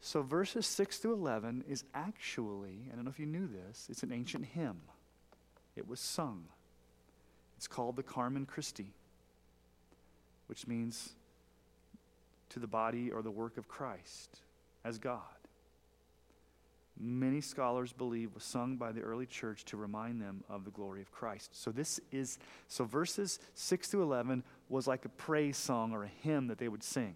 [0.00, 4.02] So, verses 6 to 11 is actually, I don't know if you knew this, it's
[4.02, 4.80] an ancient hymn.
[5.76, 6.44] It was sung.
[7.58, 8.94] It's called the Carmen Christi,
[10.46, 11.12] which means
[12.52, 14.40] to the body or the work of Christ
[14.84, 15.20] as God.
[16.98, 21.00] many scholars believe was sung by the early church to remind them of the glory
[21.00, 21.50] of Christ.
[21.52, 22.38] So this is
[22.68, 26.68] so verses 6 to 11 was like a praise song or a hymn that they
[26.68, 27.14] would sing.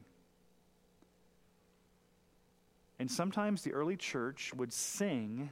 [2.99, 5.51] And sometimes the early church would sing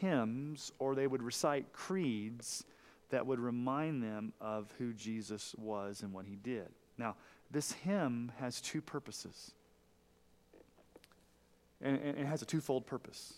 [0.00, 2.64] hymns or they would recite creeds
[3.10, 6.68] that would remind them of who Jesus was and what he did.
[6.96, 7.16] Now,
[7.50, 9.52] this hymn has two purposes.
[11.80, 13.34] And, it has a twofold purpose.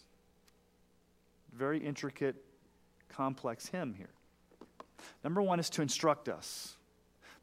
[1.52, 2.36] Very intricate,
[3.08, 4.10] complex hymn here.
[5.24, 6.76] Number one is to instruct us.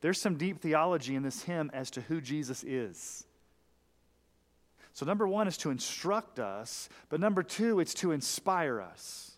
[0.02, 3.26] There's some deep theology in this hymn as to who Jesus is.
[4.94, 9.32] So, number one is to instruct us, but number two, it's to inspire us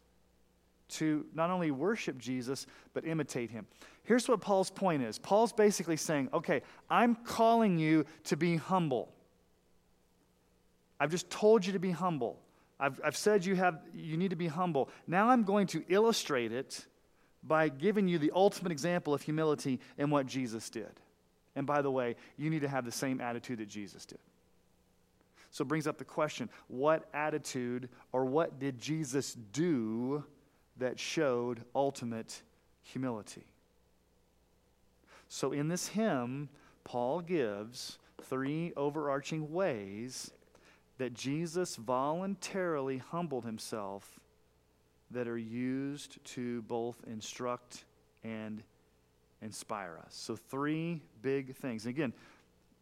[0.89, 3.65] to not only worship Jesus, but imitate him.
[4.05, 9.11] Here's what Paul's point is Paul's basically saying, okay, I'm calling you to be humble.
[10.99, 12.39] I've just told you to be humble.
[12.79, 14.89] I've, I've said you, have, you need to be humble.
[15.07, 16.85] Now I'm going to illustrate it
[17.43, 20.91] by giving you the ultimate example of humility in what Jesus did.
[21.55, 24.19] And by the way, you need to have the same attitude that Jesus did.
[25.51, 30.25] So it brings up the question what attitude or what did Jesus do
[30.77, 32.41] that showed ultimate
[32.81, 33.45] humility?
[35.27, 36.49] So in this hymn,
[36.83, 40.31] Paul gives three overarching ways
[40.97, 44.19] that Jesus voluntarily humbled himself
[45.11, 47.85] that are used to both instruct
[48.23, 48.63] and
[49.41, 50.15] inspire us.
[50.15, 51.85] So, three big things.
[51.85, 52.13] again,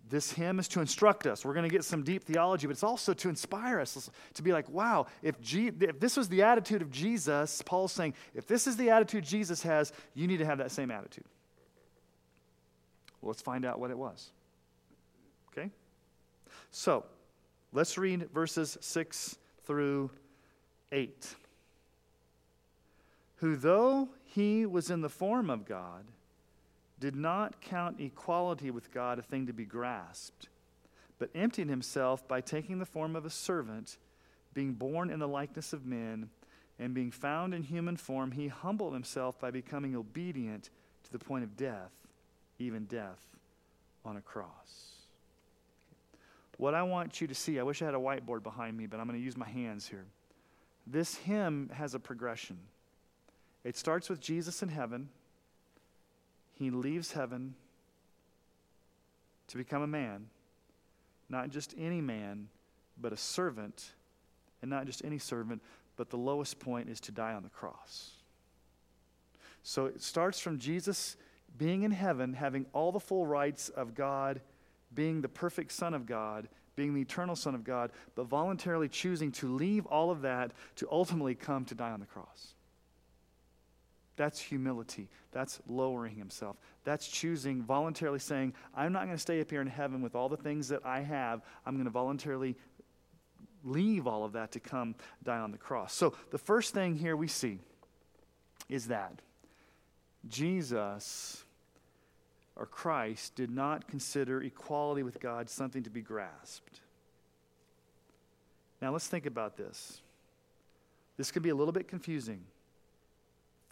[0.09, 1.45] this hymn is to instruct us.
[1.45, 4.51] We're going to get some deep theology, but it's also to inspire us to be
[4.51, 8.67] like, wow, if, G- if this was the attitude of Jesus, Paul's saying, if this
[8.67, 11.23] is the attitude Jesus has, you need to have that same attitude.
[13.23, 14.31] Well, let's find out what it was.
[15.51, 15.69] Okay?
[16.71, 17.05] So,
[17.71, 20.11] let's read verses 6 through
[20.91, 21.35] 8.
[23.37, 26.03] Who, though he was in the form of God,
[26.99, 30.49] did not count equality with God a thing to be grasped,
[31.17, 33.97] but emptied himself by taking the form of a servant,
[34.53, 36.29] being born in the likeness of men,
[36.77, 40.69] and being found in human form, he humbled himself by becoming obedient
[41.05, 41.91] to the point of death,
[42.63, 43.21] even death
[44.03, 44.91] on a cross.
[46.57, 48.99] What I want you to see, I wish I had a whiteboard behind me, but
[48.99, 50.05] I'm going to use my hands here.
[50.85, 52.57] This hymn has a progression.
[53.63, 55.09] It starts with Jesus in heaven
[56.53, 57.55] he leaves heaven
[59.47, 60.27] to become a man,
[61.29, 62.47] not just any man,
[62.99, 63.91] but a servant,
[64.61, 65.61] and not just any servant,
[65.97, 68.11] but the lowest point is to die on the cross.
[69.63, 71.17] So it starts from Jesus
[71.57, 74.41] being in heaven, having all the full rights of God,
[74.93, 79.31] being the perfect Son of God, being the eternal Son of God, but voluntarily choosing
[79.33, 82.55] to leave all of that to ultimately come to die on the cross.
[84.15, 85.09] That's humility.
[85.31, 86.57] That's lowering himself.
[86.83, 90.29] That's choosing, voluntarily saying, I'm not going to stay up here in heaven with all
[90.29, 91.41] the things that I have.
[91.65, 92.55] I'm going to voluntarily
[93.63, 95.93] leave all of that to come die on the cross.
[95.93, 97.59] So the first thing here we see
[98.69, 99.21] is that
[100.27, 101.43] Jesus
[102.55, 106.81] or Christ did not consider equality with God something to be grasped.
[108.81, 110.01] Now let's think about this.
[111.17, 112.43] This can be a little bit confusing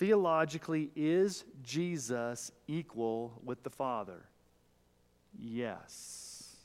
[0.02, 4.24] Theologically, is Jesus equal with the Father?
[5.38, 6.56] Yes.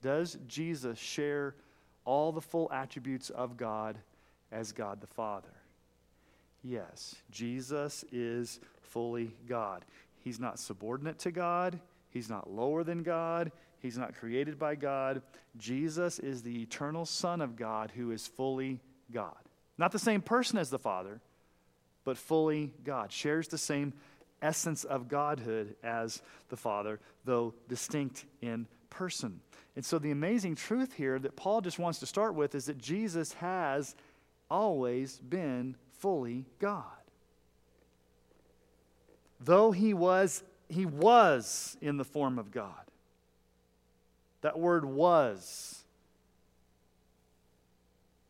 [0.00, 1.54] Does Jesus share
[2.06, 3.98] all the full attributes of God
[4.50, 5.52] as God the Father?
[6.62, 7.16] Yes.
[7.30, 9.84] Jesus is fully God.
[10.18, 15.22] He's not subordinate to God, He's not lower than God, He's not created by God.
[15.56, 19.38] Jesus is the eternal Son of God who is fully God.
[19.78, 21.20] Not the same person as the Father
[22.04, 23.92] but fully God, shares the same
[24.42, 29.40] essence of Godhood as the Father, though distinct in person.
[29.76, 32.78] And so, the amazing truth here that Paul just wants to start with is that
[32.78, 33.94] Jesus has
[34.50, 36.84] always been fully God.
[39.40, 42.74] Though he was, he was in the form of God.
[44.42, 45.84] That word was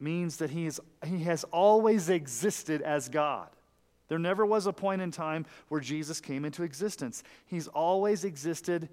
[0.01, 3.49] means that he, is, he has always existed as God.
[4.09, 7.23] There never was a point in time where Jesus came into existence.
[7.47, 8.89] He's always existed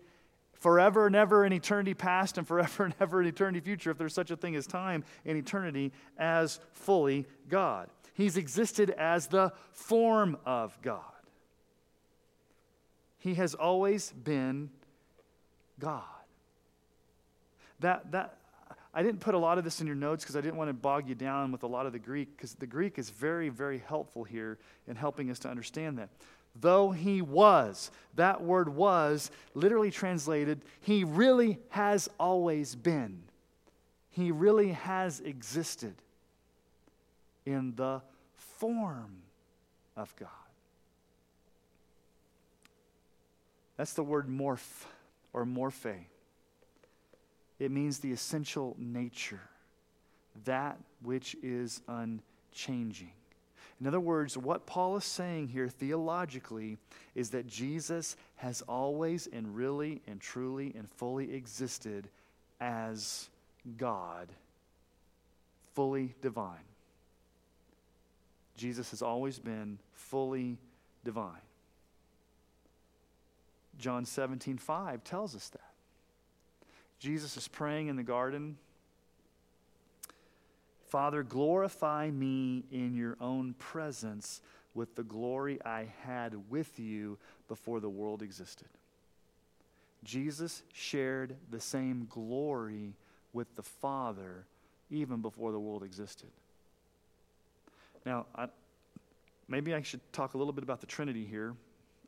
[0.54, 4.14] forever and ever in eternity past and forever and ever in eternity future, if there's
[4.14, 7.90] such a thing as time in eternity, as fully God.
[8.18, 11.04] He's existed as the form of God.
[13.20, 14.72] He has always been
[15.78, 16.02] God.
[17.80, 18.40] That, that,
[18.92, 20.74] I didn't put a lot of this in your notes because I didn't want to
[20.74, 23.84] bog you down with a lot of the Greek, because the Greek is very, very
[23.86, 24.58] helpful here
[24.88, 26.10] in helping us to understand that.
[26.60, 33.22] Though he was, that word was literally translated, he really has always been.
[34.10, 35.94] He really has existed
[37.48, 38.02] in the
[38.36, 39.22] form
[39.96, 40.28] of God.
[43.78, 44.84] That's the word morph
[45.32, 45.96] or morphe.
[47.58, 49.40] It means the essential nature,
[50.44, 53.14] that which is unchanging.
[53.80, 56.78] In other words, what Paul is saying here theologically
[57.16, 62.10] is that Jesus has always and really and truly and fully existed
[62.60, 63.30] as
[63.78, 64.28] God,
[65.76, 66.66] fully divine.
[68.58, 70.58] Jesus has always been fully
[71.06, 71.42] divine.
[73.80, 75.62] John 17, 5 tells us that.
[77.00, 78.58] Jesus is praying in the garden
[80.88, 84.42] Father, glorify me in your own presence
[84.74, 87.18] with the glory I had with you
[87.50, 88.70] before the world existed.
[90.04, 92.94] Jesus shared the same glory
[93.34, 94.46] with the Father
[94.90, 96.30] even before the world existed.
[98.08, 98.48] Now, I,
[99.50, 101.54] maybe I should talk a little bit about the Trinity here.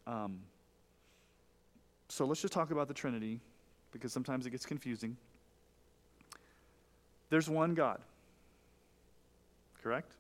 [0.08, 0.40] Um,
[2.08, 3.42] so let's just talk about the Trinity
[3.92, 5.18] because sometimes it gets confusing.
[7.30, 8.00] There's one God,
[9.84, 10.14] correct?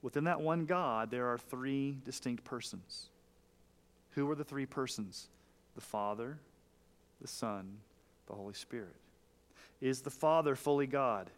[0.00, 3.08] Within that one God, there are three distinct persons.
[4.10, 5.26] Who are the three persons?
[5.74, 6.38] The Father,
[7.20, 7.78] the Son,
[8.28, 8.94] the Holy Spirit.
[9.80, 11.30] Is the Father fully God?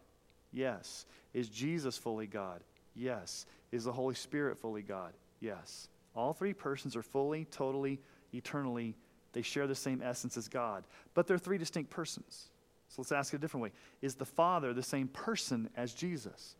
[0.52, 1.06] Yes.
[1.32, 2.60] Is Jesus fully God?
[2.94, 3.46] Yes.
[3.72, 5.12] Is the Holy Spirit fully God?
[5.40, 5.88] Yes.
[6.14, 8.00] All three persons are fully, totally,
[8.32, 8.94] eternally
[9.32, 10.84] they share the same essence as God,
[11.14, 12.50] but they're three distinct persons.
[12.88, 13.72] So let's ask it a different way
[14.02, 16.56] Is the Father the same person as Jesus?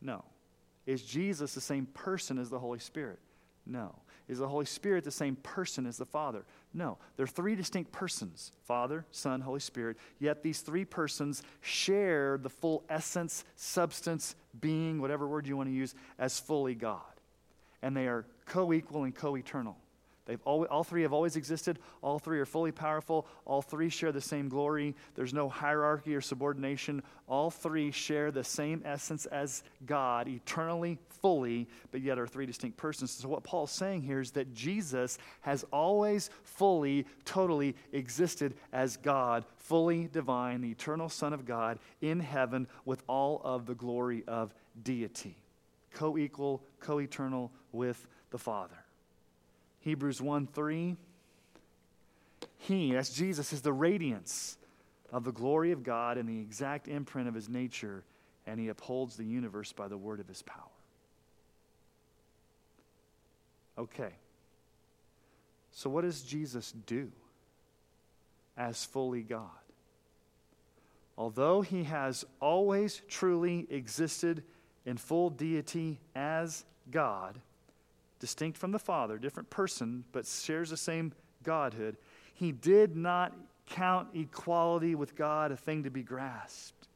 [0.00, 0.24] No.
[0.84, 3.18] Is Jesus the same person as the Holy Spirit?
[3.64, 3.94] No.
[4.28, 6.44] Is the Holy Spirit the same person as the Father?
[6.74, 6.98] No.
[7.16, 9.96] They're three distinct persons Father, Son, Holy Spirit.
[10.18, 15.74] Yet these three persons share the full essence, substance, being, whatever word you want to
[15.74, 17.02] use, as fully God.
[17.82, 19.76] And they are co equal and co eternal.
[20.26, 21.78] They've always, all three have always existed.
[22.02, 23.28] All three are fully powerful.
[23.44, 24.94] All three share the same glory.
[25.14, 27.02] There's no hierarchy or subordination.
[27.28, 32.76] All three share the same essence as God, eternally, fully, but yet are three distinct
[32.76, 33.12] persons.
[33.12, 39.44] So, what Paul's saying here is that Jesus has always fully, totally existed as God,
[39.56, 44.52] fully divine, the eternal Son of God in heaven with all of the glory of
[44.82, 45.36] deity,
[45.94, 48.85] co equal, co eternal with the Father.
[49.86, 50.96] Hebrews 1 3.
[52.58, 54.58] He, that's Jesus, is the radiance
[55.12, 58.02] of the glory of God and the exact imprint of his nature,
[58.48, 60.58] and he upholds the universe by the word of his power.
[63.78, 64.10] Okay.
[65.70, 67.12] So, what does Jesus do
[68.56, 69.50] as fully God?
[71.16, 74.42] Although he has always truly existed
[74.84, 77.40] in full deity as God,
[78.18, 81.12] distinct from the Father, different person, but shares the same
[81.42, 81.96] Godhood,
[82.34, 83.34] he did not
[83.66, 86.88] count equality with God a thing to be grasped.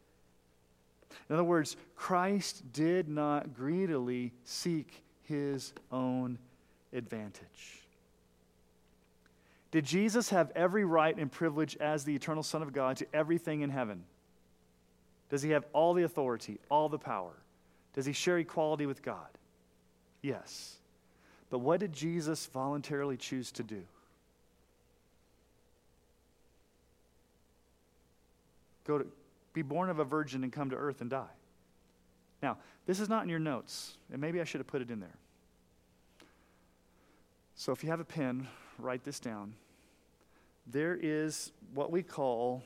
[1.28, 6.38] In other words, Christ did not greedily seek his own
[6.92, 7.80] advantage.
[9.70, 13.60] Did Jesus have every right and privilege as the eternal Son of God to everything
[13.60, 14.02] in heaven?
[15.28, 17.34] Does he have all the authority, all the power?
[17.94, 19.28] Does he share equality with God?
[20.22, 20.79] Yes.
[21.50, 23.82] But what did Jesus voluntarily choose to do?
[28.86, 29.06] Go to
[29.52, 31.26] be born of a virgin and come to earth and die.
[32.42, 35.00] Now, this is not in your notes, and maybe I should have put it in
[35.00, 35.16] there.
[37.56, 38.48] So if you have a pen,
[38.78, 39.54] write this down.
[40.66, 42.62] There is what we call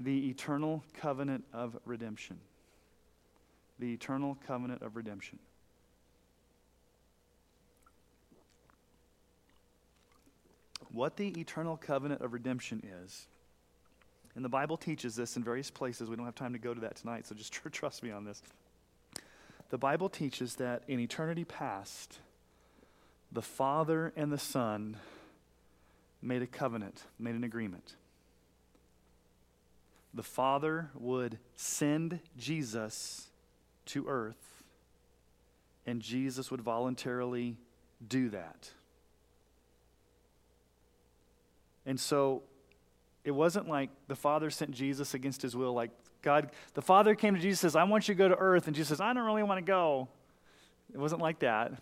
[0.00, 2.38] the eternal covenant of redemption.
[3.78, 5.38] The eternal covenant of redemption.
[10.92, 13.26] What the eternal covenant of redemption is.
[14.34, 16.08] And the Bible teaches this in various places.
[16.08, 18.42] We don't have time to go to that tonight, so just trust me on this.
[19.70, 22.18] The Bible teaches that in eternity past,
[23.30, 24.96] the Father and the Son
[26.20, 27.94] made a covenant, made an agreement.
[30.14, 33.28] The Father would send Jesus
[33.86, 34.62] to earth,
[35.86, 37.56] and Jesus would voluntarily
[38.06, 38.70] do that.
[41.86, 42.42] And so
[43.24, 45.90] it wasn't like the Father sent Jesus against his will, like
[46.22, 48.66] God, the Father came to Jesus says, I want you to go to earth.
[48.68, 50.08] And Jesus says, I don't really want to go.
[50.94, 51.72] It wasn't like that.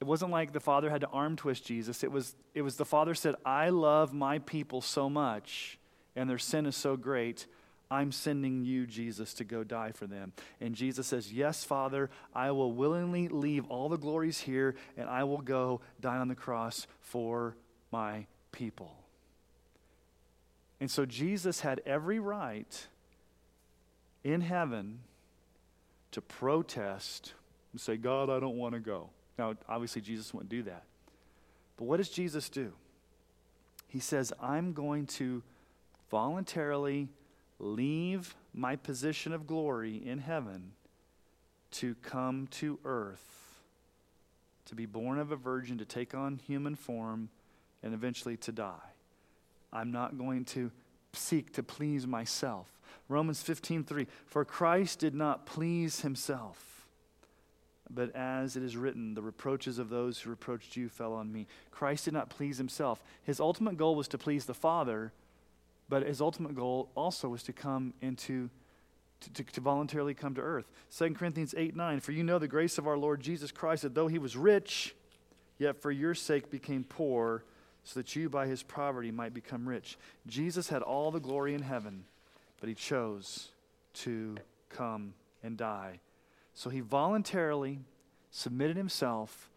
[0.00, 2.02] It wasn't like the Father had to arm twist Jesus.
[2.02, 5.78] It was, it was the Father said, I love my people so much,
[6.16, 7.46] and their sin is so great.
[7.90, 10.32] I'm sending you, Jesus, to go die for them.
[10.60, 15.24] And Jesus says, Yes, Father, I will willingly leave all the glories here, and I
[15.24, 17.56] will go die on the cross for
[17.94, 18.92] my people.
[20.80, 22.88] And so Jesus had every right
[24.24, 24.98] in heaven
[26.10, 27.34] to protest
[27.70, 29.10] and say, God, I don't want to go.
[29.38, 30.82] Now, obviously, Jesus wouldn't do that.
[31.76, 32.72] But what does Jesus do?
[33.86, 35.44] He says, I'm going to
[36.10, 37.08] voluntarily
[37.60, 40.72] leave my position of glory in heaven
[41.70, 43.60] to come to earth,
[44.66, 47.28] to be born of a virgin, to take on human form,
[47.84, 48.90] and eventually to die.
[49.72, 50.72] I'm not going to
[51.12, 52.66] seek to please myself.
[53.08, 56.86] Romans 15:3 For Christ did not please himself,
[57.90, 61.46] but as it is written, the reproaches of those who reproached you fell on me.
[61.70, 63.02] Christ did not please himself.
[63.22, 65.12] His ultimate goal was to please the Father,
[65.88, 68.48] but his ultimate goal also was to come into
[69.34, 70.66] to, to, voluntarily come to earth.
[70.96, 73.94] 2 Corinthians 8 9, for you know the grace of our Lord Jesus Christ, that
[73.94, 74.94] though he was rich,
[75.58, 77.42] yet for your sake became poor
[77.84, 79.98] so that you by his poverty might become rich.
[80.26, 82.04] Jesus had all the glory in heaven,
[82.58, 83.50] but he chose
[83.92, 84.36] to
[84.70, 86.00] come and die.
[86.54, 87.80] So he voluntarily
[88.30, 89.50] submitted himself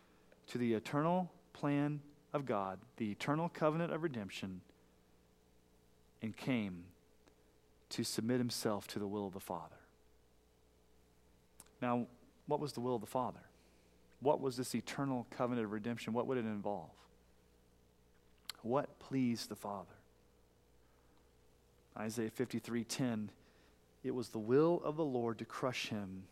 [0.48, 2.02] to the eternal plan
[2.34, 4.62] of God, the eternal covenant of redemption,
[6.22, 6.84] and came
[7.90, 9.78] to submit himself to the will of the Father.
[11.82, 12.08] Now,
[12.48, 13.40] what was the will of the Father?
[14.20, 16.14] What was this eternal covenant of redemption?
[16.14, 16.90] What would it involve?
[18.68, 19.96] What pleased the Father?
[21.98, 23.30] Isaiah 53:10
[24.04, 26.28] It was the will of the Lord to crush him.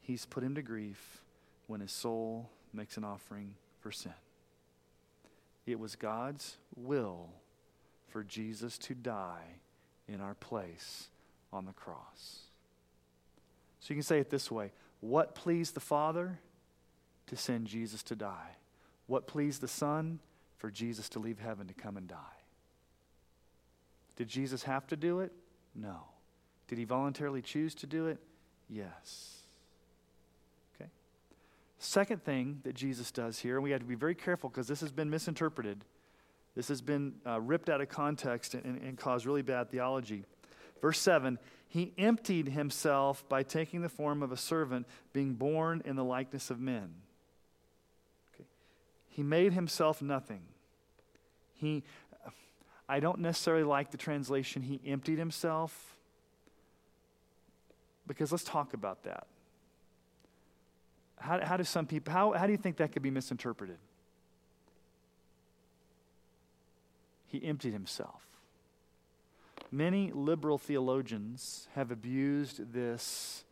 [0.00, 1.24] He's put him to grief
[1.66, 4.14] when his soul makes an offering for sin.
[5.66, 7.30] It was God's will
[8.06, 9.60] for Jesus to die
[10.06, 11.08] in our place
[11.52, 12.46] on the cross.
[13.80, 14.70] So you can say it this way
[15.00, 16.38] What pleased the Father?
[17.26, 18.56] To send Jesus to die.
[19.08, 20.20] What pleased the Son?
[20.62, 22.38] For Jesus to leave heaven to come and die.
[24.14, 25.32] Did Jesus have to do it?
[25.74, 26.04] No.
[26.68, 28.20] Did he voluntarily choose to do it?
[28.70, 29.38] Yes.
[30.76, 30.88] Okay.
[31.80, 34.80] Second thing that Jesus does here, and we have to be very careful because this
[34.82, 35.84] has been misinterpreted.
[36.54, 40.22] This has been uh, ripped out of context and, and, and caused really bad theology.
[40.80, 45.96] Verse 7 He emptied himself by taking the form of a servant, being born in
[45.96, 46.94] the likeness of men.
[48.36, 48.46] Okay.
[49.08, 50.42] He made himself nothing.
[51.62, 51.84] He,
[52.88, 55.96] I don't necessarily like the translation, he emptied himself.
[58.06, 59.28] Because let's talk about that.
[61.20, 63.78] How, how do some people, how, how do you think that could be misinterpreted?
[67.28, 68.22] He emptied himself.
[69.70, 73.44] Many liberal theologians have abused this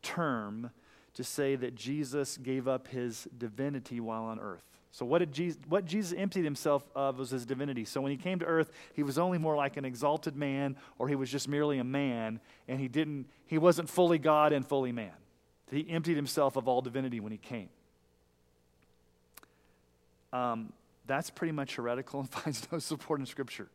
[0.00, 0.70] term
[1.14, 4.77] to say that Jesus gave up his divinity while on earth.
[4.98, 7.84] So, what, did Jesus, what Jesus emptied himself of was his divinity.
[7.84, 11.06] So, when he came to earth, he was only more like an exalted man, or
[11.06, 14.90] he was just merely a man, and he, didn't, he wasn't fully God and fully
[14.90, 15.12] man.
[15.70, 17.68] He emptied himself of all divinity when he came.
[20.32, 20.72] Um,
[21.06, 23.68] that's pretty much heretical and finds no support in Scripture.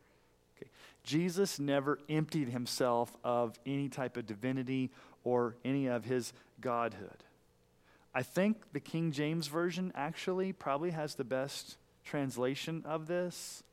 [0.57, 0.69] Okay.
[1.05, 4.91] Jesus never emptied himself of any type of divinity
[5.24, 7.24] or any of his godhood.
[8.16, 13.64] I think the King James Version actually probably has the best translation of this.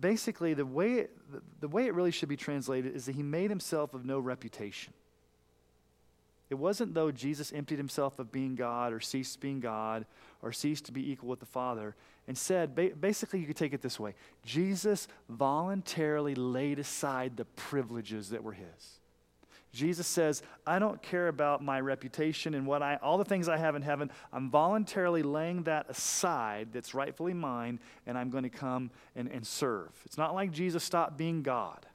[0.00, 3.22] basically, the way, it, the, the way it really should be translated is that he
[3.22, 4.92] made himself of no reputation.
[6.50, 10.04] It wasn't though Jesus emptied himself of being God or ceased being God
[10.42, 11.94] or ceased to be equal with the Father.
[12.28, 18.30] Instead, ba- basically, you could take it this way Jesus voluntarily laid aside the privileges
[18.30, 19.00] that were his.
[19.74, 23.56] Jesus says, I don't care about my reputation and what I, all the things I
[23.56, 24.10] have in heaven.
[24.32, 29.44] I'm voluntarily laying that aside that's rightfully mine, and I'm going to come and, and
[29.44, 29.90] serve.
[30.06, 31.86] It's not like Jesus stopped being God.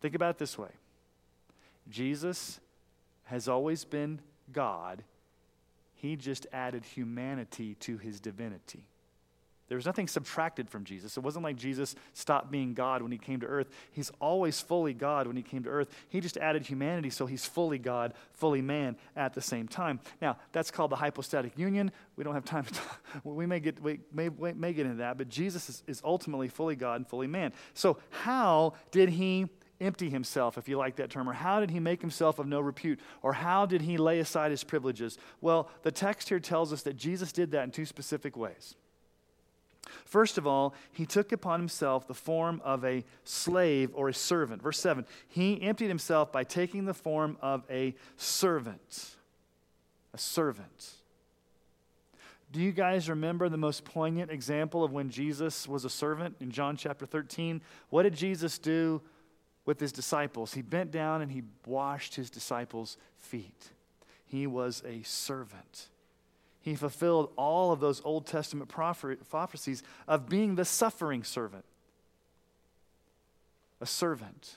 [0.00, 0.70] Think about it this way
[1.90, 2.58] Jesus
[3.24, 4.20] has always been
[4.50, 5.04] God,
[5.94, 8.88] He just added humanity to His divinity.
[9.68, 11.16] There was nothing subtracted from Jesus.
[11.16, 13.68] It wasn't like Jesus stopped being God when he came to earth.
[13.92, 15.88] He's always fully God when he came to earth.
[16.10, 20.00] He just added humanity, so he's fully God, fully man at the same time.
[20.20, 21.92] Now, that's called the hypostatic union.
[22.16, 23.00] We don't have time to talk.
[23.24, 26.76] We may get, we may, may get into that, but Jesus is, is ultimately fully
[26.76, 27.52] God and fully man.
[27.72, 29.48] So, how did he
[29.80, 31.28] empty himself, if you like that term?
[31.28, 33.00] Or how did he make himself of no repute?
[33.22, 35.18] Or how did he lay aside his privileges?
[35.40, 38.74] Well, the text here tells us that Jesus did that in two specific ways.
[40.04, 44.62] First of all, he took upon himself the form of a slave or a servant.
[44.62, 49.16] Verse 7 He emptied himself by taking the form of a servant.
[50.12, 50.92] A servant.
[52.52, 56.52] Do you guys remember the most poignant example of when Jesus was a servant in
[56.52, 57.60] John chapter 13?
[57.90, 59.02] What did Jesus do
[59.66, 60.54] with his disciples?
[60.54, 63.72] He bent down and he washed his disciples' feet.
[64.24, 65.88] He was a servant.
[66.64, 71.66] He fulfilled all of those Old Testament prophecies of being the suffering servant.
[73.82, 74.56] A servant.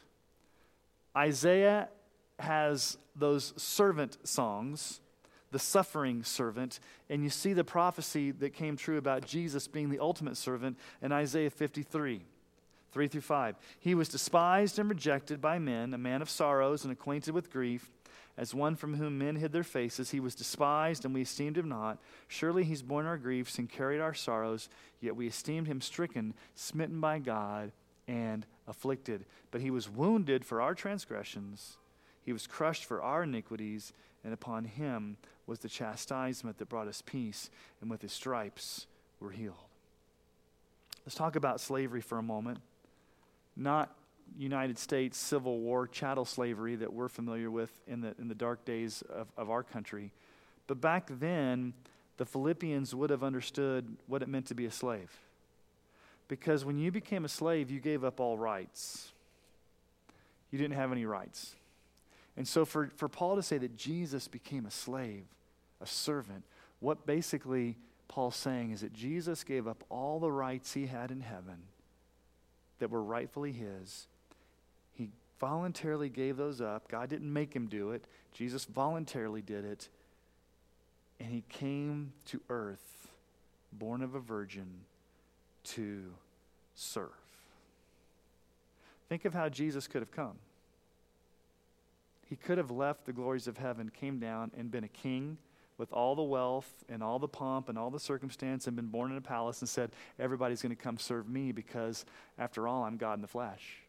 [1.18, 1.90] Isaiah
[2.40, 5.02] has those servant songs,
[5.52, 6.80] the suffering servant,
[7.10, 11.12] and you see the prophecy that came true about Jesus being the ultimate servant in
[11.12, 12.22] Isaiah 53.
[12.94, 13.56] 3 through 5.
[13.82, 17.92] He was despised and rejected by men, a man of sorrows and acquainted with grief
[18.38, 20.12] as one from whom men hid their faces.
[20.12, 21.98] He was despised, and we esteemed him not.
[22.28, 24.70] Surely he's borne our griefs and carried our sorrows,
[25.02, 27.72] yet we esteemed him stricken, smitten by God,
[28.08, 29.26] and afflicted.
[29.52, 31.78] But he was wounded for our transgressions,
[32.24, 35.16] he was crushed for our iniquities, and upon him
[35.46, 38.86] was the chastisement that brought us peace, and with his stripes
[39.20, 39.56] we're healed.
[41.06, 42.60] Let's talk about slavery for a moment.
[43.56, 43.96] Not
[44.38, 48.66] United States Civil War chattel slavery that we're familiar with in the, in the dark
[48.66, 50.12] days of, of our country.
[50.68, 51.74] But back then,
[52.18, 55.12] the Philippians would have understood what it meant to be a slave.
[56.28, 59.12] Because when you became a slave, you gave up all rights.
[60.52, 61.56] You didn't have any rights.
[62.36, 65.26] And so, for, for Paul to say that Jesus became a slave,
[65.82, 66.44] a servant,
[66.80, 71.22] what basically Paul's saying is that Jesus gave up all the rights he had in
[71.22, 71.58] heaven
[72.80, 74.08] that were rightfully his
[75.40, 76.88] voluntarily gave those up.
[76.90, 79.90] God didn't make him do it, Jesus voluntarily did it.
[81.20, 83.08] And he came to earth,
[83.74, 84.68] born of a virgin,
[85.64, 86.04] to
[86.76, 87.10] serve.
[89.10, 90.36] Think of how Jesus could have come.
[92.30, 95.38] He could have left the glories of heaven, came down, and been a king
[95.78, 99.12] with all the wealth and all the pomp and all the circumstance and been born
[99.12, 102.06] in a palace and said, Everybody's going to come serve me because,
[102.38, 103.82] after all, I'm God in the flesh.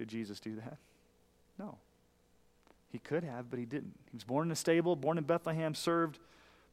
[0.00, 0.78] Did Jesus do that?
[1.58, 1.76] No.
[2.90, 3.92] He could have, but he didn't.
[4.10, 6.18] He was born in a stable, born in Bethlehem, served.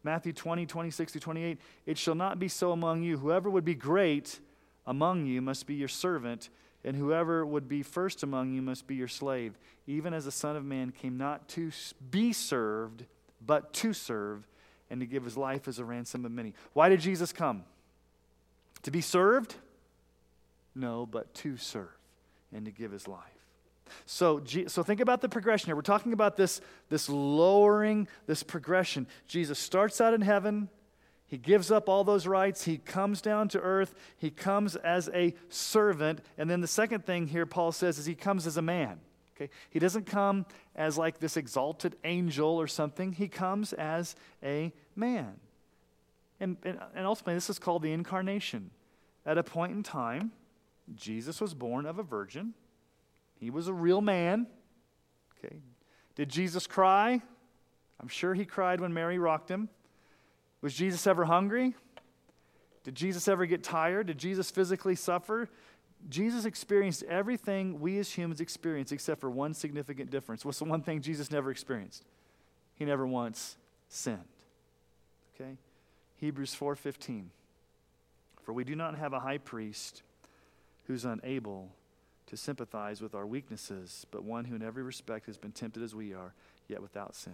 [0.01, 1.57] Matthew 20, 26 to 28.
[1.85, 3.17] It shall not be so among you.
[3.17, 4.39] Whoever would be great
[4.85, 6.47] among you must be your servant,
[6.85, 10.55] and whoever would be first among you must be your slave, even as the Son
[10.55, 11.69] of Man came not to
[12.09, 13.03] be served,
[13.45, 14.47] but to serve,
[14.89, 16.53] and to give his life as a ransom of many.
[16.71, 17.65] Why did Jesus come?
[18.83, 19.55] To be served?
[20.73, 21.96] No, but to serve
[22.53, 23.21] and to give his life.
[24.05, 25.75] So, so think about the progression here.
[25.75, 29.07] We're talking about this, this lowering, this progression.
[29.27, 30.69] Jesus starts out in heaven.
[31.27, 32.63] He gives up all those rights.
[32.63, 33.95] He comes down to earth.
[34.17, 36.21] He comes as a servant.
[36.37, 38.99] And then the second thing here, Paul says, is he comes as a man.
[39.35, 39.49] Okay?
[39.69, 40.45] He doesn't come
[40.75, 43.11] as like this exalted angel or something.
[43.11, 45.33] He comes as a man.
[46.39, 48.71] And, and, and ultimately, this is called the incarnation.
[49.25, 50.31] At a point in time,
[50.95, 52.53] Jesus was born of a virgin.
[53.39, 54.47] He was a real man.
[55.37, 55.57] Okay.
[56.15, 57.21] Did Jesus cry?
[57.99, 59.69] I'm sure he cried when Mary rocked him.
[60.61, 61.75] Was Jesus ever hungry?
[62.83, 64.07] Did Jesus ever get tired?
[64.07, 65.49] Did Jesus physically suffer?
[66.09, 70.45] Jesus experienced everything we as humans experience except for one significant difference.
[70.45, 72.05] What's the one thing Jesus never experienced?
[72.75, 73.57] He never once
[73.89, 74.19] sinned.
[75.35, 75.57] Okay?
[76.17, 77.29] Hebrews 4:15.
[78.43, 80.03] For we do not have a high priest
[80.87, 81.69] who's unable
[82.27, 85.95] to sympathize with our weaknesses, but one who in every respect has been tempted as
[85.95, 86.33] we are,
[86.67, 87.33] yet without sin.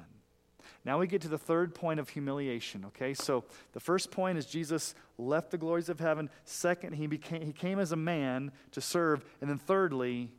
[0.85, 3.13] Now we get to the third point of humiliation, okay?
[3.13, 3.43] So
[3.73, 6.29] the first point is Jesus left the glories of heaven.
[6.45, 9.25] Second, he, became, he came as a man to serve.
[9.41, 10.29] And then thirdly,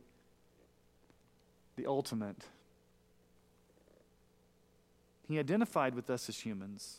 [1.75, 2.45] the ultimate.
[5.27, 6.97] He identified with us as humans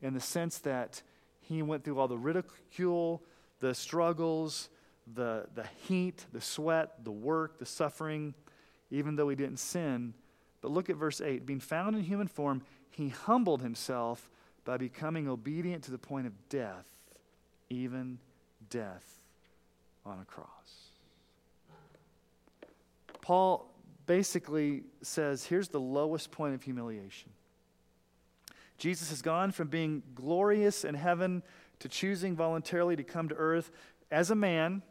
[0.00, 1.02] in the sense that
[1.40, 3.22] he went through all the ridicule,
[3.60, 4.68] the struggles,
[5.14, 8.34] the, the heat, the sweat, the work, the suffering,
[8.90, 10.14] even though he didn't sin.
[10.60, 11.44] But look at verse 8.
[11.44, 14.30] Being found in human form, he humbled himself
[14.64, 16.86] by becoming obedient to the point of death,
[17.68, 18.18] even
[18.70, 19.20] death
[20.06, 20.48] on a cross.
[23.20, 23.72] Paul
[24.06, 27.30] basically says here's the lowest point of humiliation.
[28.78, 31.42] Jesus has gone from being glorious in heaven
[31.78, 33.70] to choosing voluntarily to come to earth
[34.10, 34.82] as a man,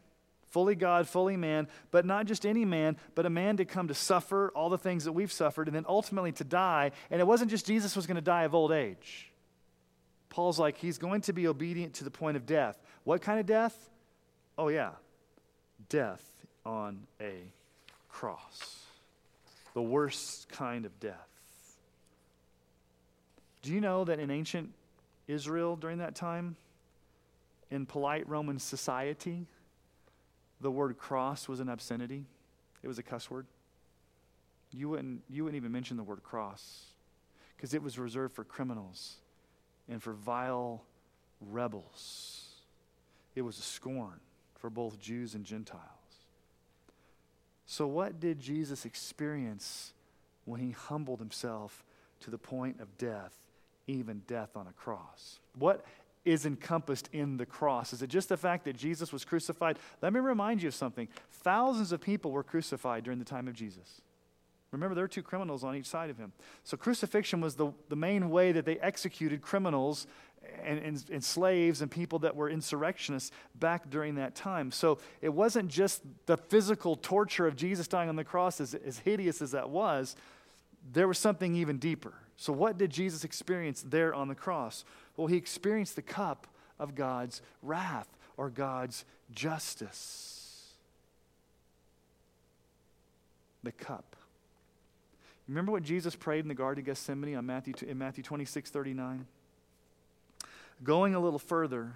[0.52, 3.94] fully God, fully man, but not just any man, but a man to come to
[3.94, 6.92] suffer all the things that we've suffered and then ultimately to die.
[7.10, 9.30] And it wasn't just Jesus was going to die of old age.
[10.28, 12.78] Paul's like, he's going to be obedient to the point of death.
[13.04, 13.90] What kind of death?
[14.58, 14.90] Oh, yeah,
[15.88, 16.22] death
[16.64, 17.34] on a
[18.08, 18.84] cross.
[19.74, 21.16] The worst kind of death.
[23.62, 24.70] Do you know that in ancient
[25.28, 26.56] Israel during that time,
[27.70, 29.46] in polite Roman society,
[30.62, 32.24] the word cross was an obscenity?
[32.82, 33.46] It was a cuss word.
[34.72, 36.86] You wouldn't, you wouldn't even mention the word cross
[37.56, 39.16] because it was reserved for criminals
[39.88, 40.82] and for vile
[41.40, 42.46] rebels.
[43.34, 44.20] It was a scorn
[44.54, 45.82] for both Jews and Gentiles.
[47.66, 49.92] So, what did Jesus experience
[50.44, 51.84] when he humbled himself
[52.20, 53.36] to the point of death,
[53.86, 55.40] even death on a cross?
[55.58, 55.84] What
[56.24, 57.92] is encompassed in the cross?
[57.92, 59.78] Is it just the fact that Jesus was crucified?
[60.00, 61.08] Let me remind you of something.
[61.30, 64.00] Thousands of people were crucified during the time of Jesus.
[64.72, 66.32] Remember, there were two criminals on each side of him.
[66.64, 70.06] So, crucifixion was the, the main way that they executed criminals
[70.64, 74.72] and, and, and, slaves and people that were insurrectionists back during that time.
[74.72, 78.98] So, it wasn't just the physical torture of Jesus dying on the cross, as, as
[79.00, 80.16] hideous as that was,
[80.90, 82.14] there was something even deeper.
[82.38, 84.86] So, what did Jesus experience there on the cross?
[85.16, 86.46] Well, he experienced the cup
[86.78, 90.72] of God's wrath or God's justice.
[93.62, 94.16] The cup.
[95.48, 99.26] Remember what Jesus prayed in the Garden of Gethsemane on Matthew, in Matthew 26 39?
[100.82, 101.92] Going a little further,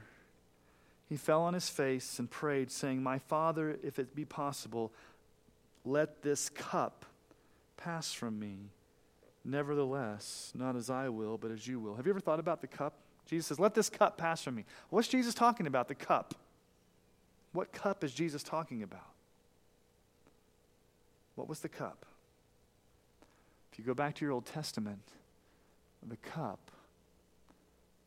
[1.08, 4.92] he fell on his face and prayed, saying, My Father, if it be possible,
[5.84, 7.06] let this cup
[7.76, 8.70] pass from me.
[9.44, 11.94] Nevertheless, not as I will, but as you will.
[11.94, 12.94] Have you ever thought about the cup?
[13.26, 14.64] Jesus says, Let this cup pass from me.
[14.90, 15.88] What's Jesus talking about?
[15.88, 16.34] The cup.
[17.52, 19.12] What cup is Jesus talking about?
[21.34, 22.06] What was the cup?
[23.72, 25.02] If you go back to your Old Testament,
[26.06, 26.70] the cup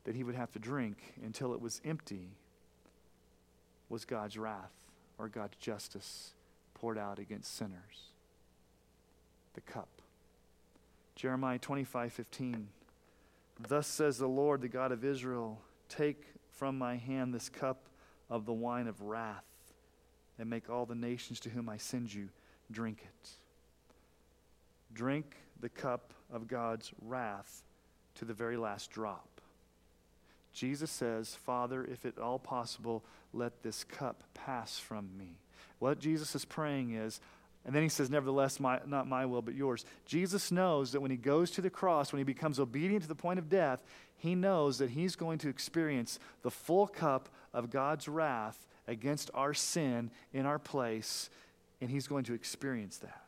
[0.06, 2.30] that he would have to drink until it was empty
[3.90, 4.72] was God's wrath
[5.18, 6.34] or God's justice
[6.74, 8.14] poured out against sinners.
[9.54, 9.90] The cup.
[11.16, 12.68] Jeremiah 25 15.
[13.68, 17.88] Thus says the Lord, the God of Israel Take from my hand this cup
[18.30, 19.44] of the wine of wrath,
[20.38, 22.30] and make all the nations to whom I send you
[22.72, 23.30] drink it.
[24.94, 27.64] Drink the cup of God's wrath
[28.16, 29.42] to the very last drop.
[30.54, 33.04] Jesus says, Father, if at all possible,
[33.34, 35.38] let this cup pass from me.
[35.80, 37.20] What Jesus is praying is,
[37.66, 39.86] and then he says, Nevertheless, my, not my will, but yours.
[40.06, 43.16] Jesus knows that when he goes to the cross, when he becomes obedient to the
[43.16, 43.84] point of death,
[44.18, 49.54] he knows that he's going to experience the full cup of God's wrath against our
[49.54, 51.30] sin in our place,
[51.80, 53.22] and he's going to experience that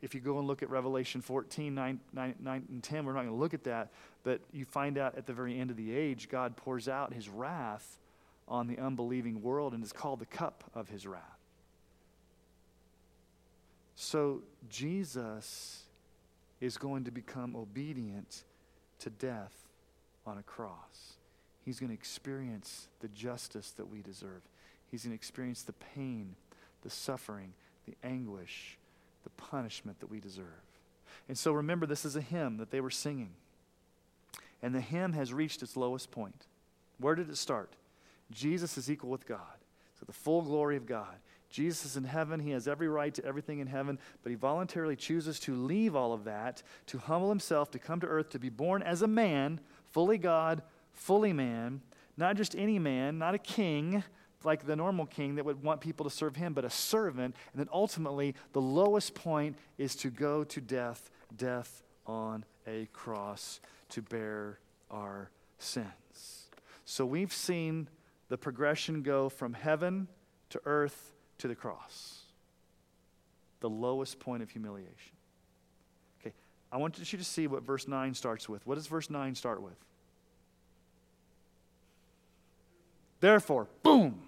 [0.00, 3.22] if you go and look at Revelation 14, 9, 9, 9 and 10, we're not
[3.22, 3.90] going to look at that,
[4.22, 7.28] but you find out at the very end of the age, God pours out his
[7.28, 7.98] wrath
[8.46, 11.37] on the unbelieving world, and it's called the cup of his wrath.
[14.00, 15.82] So Jesus
[16.60, 18.44] is going to become obedient
[19.00, 19.52] to death
[20.24, 21.16] on a cross.
[21.64, 24.42] He's going to experience the justice that we deserve.
[24.90, 26.36] He's going to experience the pain,
[26.82, 27.52] the suffering,
[27.86, 28.78] the anguish
[29.24, 30.44] the punishment that we deserve.
[31.28, 33.30] And so remember, this is a hymn that they were singing.
[34.62, 36.46] And the hymn has reached its lowest point.
[36.98, 37.74] Where did it start?
[38.30, 39.40] Jesus is equal with God.
[39.98, 41.16] So the full glory of God.
[41.50, 42.40] Jesus is in heaven.
[42.40, 46.12] He has every right to everything in heaven, but he voluntarily chooses to leave all
[46.12, 49.60] of that, to humble himself, to come to earth, to be born as a man,
[49.84, 51.80] fully God, fully man,
[52.16, 54.02] not just any man, not a king,
[54.44, 57.34] like the normal king that would want people to serve him, but a servant.
[57.52, 63.60] And then ultimately, the lowest point is to go to death, death on a cross
[63.90, 64.58] to bear
[64.90, 66.48] our sins.
[66.84, 67.88] So we've seen
[68.28, 70.08] the progression go from heaven
[70.50, 72.20] to earth to the cross,
[73.60, 75.16] the lowest point of humiliation.
[76.20, 76.34] Okay,
[76.72, 78.66] I want you to see what verse 9 starts with.
[78.66, 79.76] What does verse 9 start with?
[83.20, 84.22] Therefore, boom,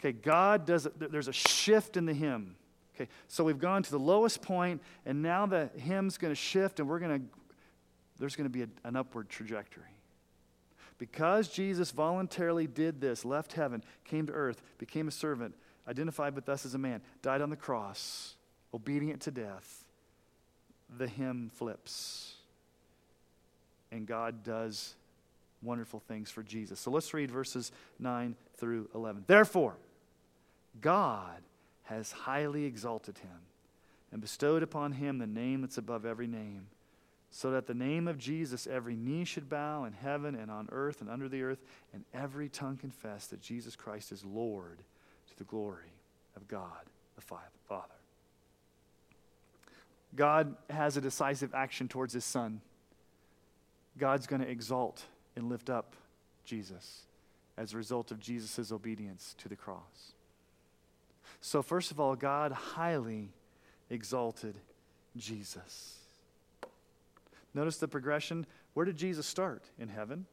[0.00, 2.56] Okay, God does, there's a shift in the hymn.
[2.94, 6.80] Okay, so we've gone to the lowest point, and now the hymn's going to shift,
[6.80, 7.26] and we're going to
[8.18, 9.96] there's going to be a, an upward trajectory.
[10.98, 15.54] Because Jesus voluntarily did this, left heaven, came to earth, became a servant,
[15.88, 18.34] identified with us as a man, died on the cross,
[18.74, 19.84] obedient to death,
[20.98, 22.34] the hymn flips.
[23.92, 24.94] And God does
[25.62, 26.80] wonderful things for Jesus.
[26.80, 29.24] So let's read verses 9 through 11.
[29.26, 29.76] Therefore,
[30.80, 31.42] God
[31.84, 33.30] has highly exalted him
[34.12, 36.66] and bestowed upon him the name that's above every name,
[37.30, 41.00] so that the name of Jesus every knee should bow in heaven and on earth
[41.00, 41.62] and under the earth,
[41.92, 44.78] and every tongue confess that Jesus Christ is Lord
[45.40, 45.94] the glory
[46.36, 46.86] of God
[47.16, 47.94] the Father.
[50.14, 52.60] God has a decisive action towards his son.
[53.96, 55.02] God's going to exalt
[55.36, 55.96] and lift up
[56.44, 57.06] Jesus
[57.56, 60.12] as a result of Jesus' obedience to the cross.
[61.40, 63.30] So, first of all, God highly
[63.88, 64.56] exalted
[65.16, 65.96] Jesus.
[67.54, 68.46] Notice the progression.
[68.74, 69.64] Where did Jesus start?
[69.78, 70.26] In heaven,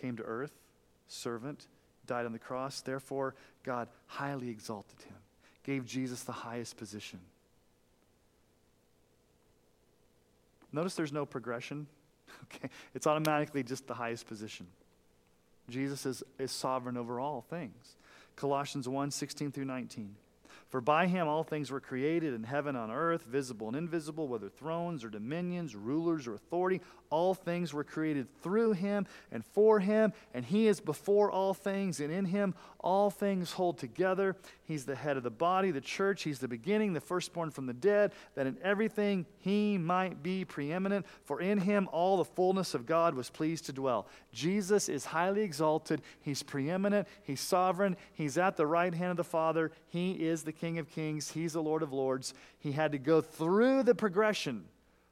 [0.00, 0.52] came to earth,
[1.06, 1.68] servant,
[2.08, 2.80] died on the cross.
[2.80, 5.16] Therefore, God highly exalted him,
[5.62, 7.20] gave Jesus the highest position.
[10.72, 11.86] Notice there's no progression.
[12.54, 14.66] Okay, it's automatically just the highest position.
[15.68, 17.96] Jesus is, is sovereign over all things.
[18.36, 20.14] Colossians 1 16 through 19.
[20.68, 24.50] For by him all things were created in heaven on earth, visible and invisible, whether
[24.50, 26.82] thrones or dominions, rulers or authority.
[27.10, 32.00] All things were created through him and for him, and he is before all things,
[32.00, 34.36] and in him all things hold together.
[34.64, 36.22] He's the head of the body, the church.
[36.22, 41.06] He's the beginning, the firstborn from the dead, that in everything he might be preeminent.
[41.24, 44.06] For in him all the fullness of God was pleased to dwell.
[44.32, 46.02] Jesus is highly exalted.
[46.20, 47.08] He's preeminent.
[47.22, 47.96] He's sovereign.
[48.12, 49.72] He's at the right hand of the Father.
[49.88, 51.30] He is the King of kings.
[51.32, 52.34] He's the Lord of lords.
[52.58, 54.64] He had to go through the progression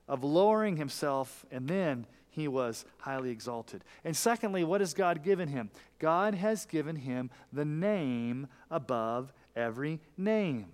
[0.08, 3.82] of lowering himself, and then he was highly exalted.
[4.04, 5.70] And secondly, what has God given him?
[5.98, 10.66] God has given him the name above every name.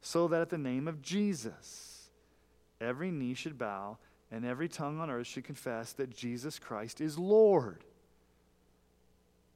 [0.00, 2.08] So that at the name of Jesus,
[2.80, 3.98] every knee should bow
[4.32, 7.84] and every tongue on earth should confess that Jesus Christ is Lord.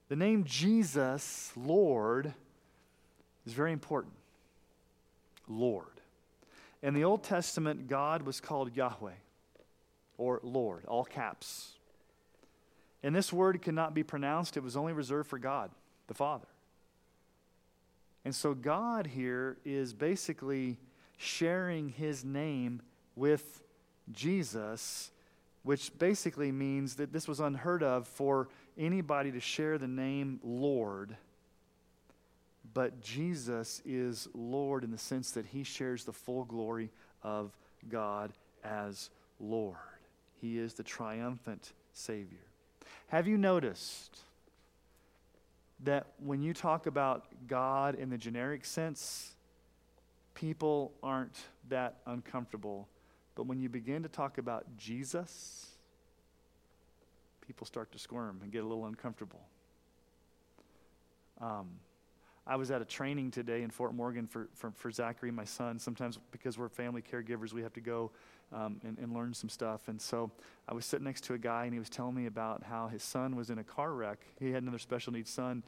[0.09, 2.35] The name Jesus, Lord,
[3.47, 4.13] is very important.
[5.49, 5.87] Lord.
[6.83, 9.13] In the Old Testament, God was called Yahweh
[10.19, 11.73] or Lord, all caps.
[13.03, 15.71] And this word could not be pronounced, it was only reserved for God,
[16.09, 16.47] the Father.
[18.25, 20.79] And so God here is basically
[21.17, 22.83] sharing his name
[23.15, 23.63] with
[24.13, 25.11] Jesus,
[25.63, 31.17] which basically means that this was unheard of for anybody to share the name Lord.
[32.77, 36.91] But Jesus is Lord in the sense that he shares the full glory
[37.23, 37.57] of
[37.89, 39.09] God as
[39.41, 39.77] Lord.
[40.43, 42.45] He is the triumphant Savior.
[43.09, 44.19] Have you noticed
[45.85, 49.33] that when you talk about God in the generic sense,
[50.35, 52.89] people aren't that uncomfortable?
[53.37, 55.71] But when you begin to talk about Jesus,
[57.47, 59.41] people start to squirm and get a little uncomfortable.
[61.41, 61.69] Um,
[62.47, 65.81] I was at a training today in Fort Morgan for, for, for Zachary, my son.
[65.81, 68.13] Sometimes, because we're family caregivers, we have to go
[68.53, 69.89] um, and, and learn some stuff.
[69.89, 70.31] And so
[70.69, 73.03] I was sitting next to a guy, and he was telling me about how his
[73.03, 74.21] son was in a car wreck.
[74.39, 75.65] He had another special needs son.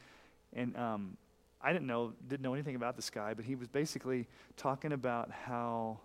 [0.53, 1.17] And um,
[1.61, 5.33] I didn't know, didn't know anything about this guy, but he was basically talking about
[5.33, 5.99] how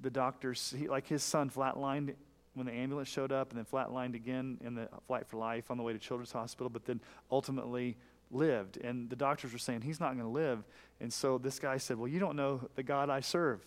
[0.00, 2.14] the doctors, he, like his son flatlined
[2.54, 5.76] when the ambulance showed up and then flatlined again in the flight for life on
[5.76, 7.96] the way to Children's Hospital, but then ultimately
[8.30, 8.78] lived.
[8.78, 10.64] And the doctors were saying, he's not going to live.
[11.00, 13.60] And so this guy said, Well, you don't know the God I serve.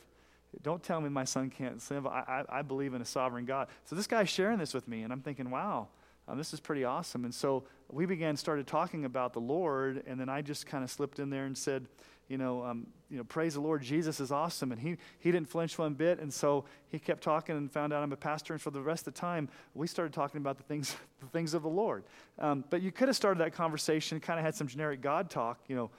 [0.64, 2.08] Don't tell me my son can't live.
[2.08, 3.68] I, I, I believe in a sovereign God.
[3.86, 5.89] So this guy's sharing this with me, and I'm thinking, wow,
[6.28, 7.26] um, this is pretty awesome.
[7.26, 10.89] And so we began, started talking about the Lord, and then I just kind of
[10.89, 11.88] slipped in there and said,
[12.28, 14.71] you know, um, you know, praise the Lord, Jesus is awesome.
[14.71, 16.19] And he, he didn't flinch one bit.
[16.19, 18.53] And so he kept talking and found out I'm a pastor.
[18.53, 21.53] And for the rest of the time, we started talking about the things, the things
[21.53, 22.03] of the Lord.
[22.39, 25.59] Um, but you could have started that conversation, kind of had some generic God talk,
[25.67, 25.89] you know,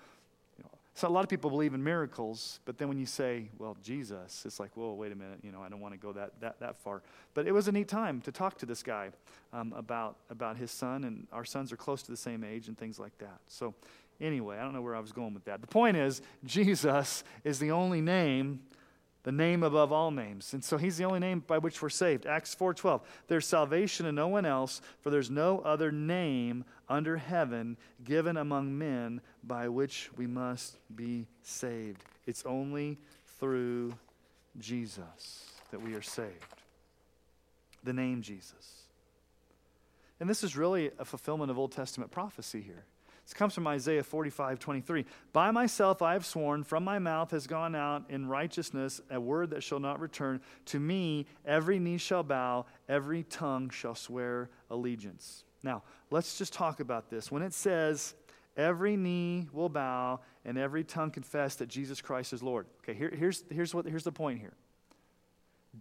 [0.99, 4.43] so a lot of people believe in miracles, but then when you say, well, Jesus,
[4.45, 6.59] it's like, whoa, wait a minute, you know, I don't want to go that, that,
[6.59, 7.03] that far.
[7.35, 9.11] But it was a neat time to talk to this guy
[9.53, 12.77] um, about, about his son, and our sons are close to the same age and
[12.77, 13.39] things like that.
[13.47, 13.75] So
[14.21, 15.61] anyway, I don't know where I was going with that.
[15.61, 18.61] The point is, Jesus is the only name
[19.29, 20.55] the name above all names.
[20.55, 22.25] And so he's the only name by which we're saved.
[22.25, 23.03] Acts 4:12.
[23.27, 28.79] There's salvation in no one else, for there's no other name under heaven given among
[28.79, 32.03] men by which we must be saved.
[32.25, 32.99] It's only
[33.39, 33.93] through
[34.59, 36.63] Jesus that we are saved.
[37.85, 38.83] the name Jesus.
[40.19, 42.85] And this is really a fulfillment of Old Testament prophecy here.
[43.29, 45.05] This comes from Isaiah 45, 23.
[45.35, 49.51] By myself I have sworn, from my mouth has gone out in righteousness a word
[49.51, 50.41] that shall not return.
[50.67, 55.45] To me every knee shall bow, every tongue shall swear allegiance.
[55.63, 57.31] Now, let's just talk about this.
[57.31, 58.15] When it says,
[58.57, 62.65] every knee will bow and every tongue confess that Jesus Christ is Lord.
[62.83, 64.55] Okay, here, here's, here's, what, here's the point here.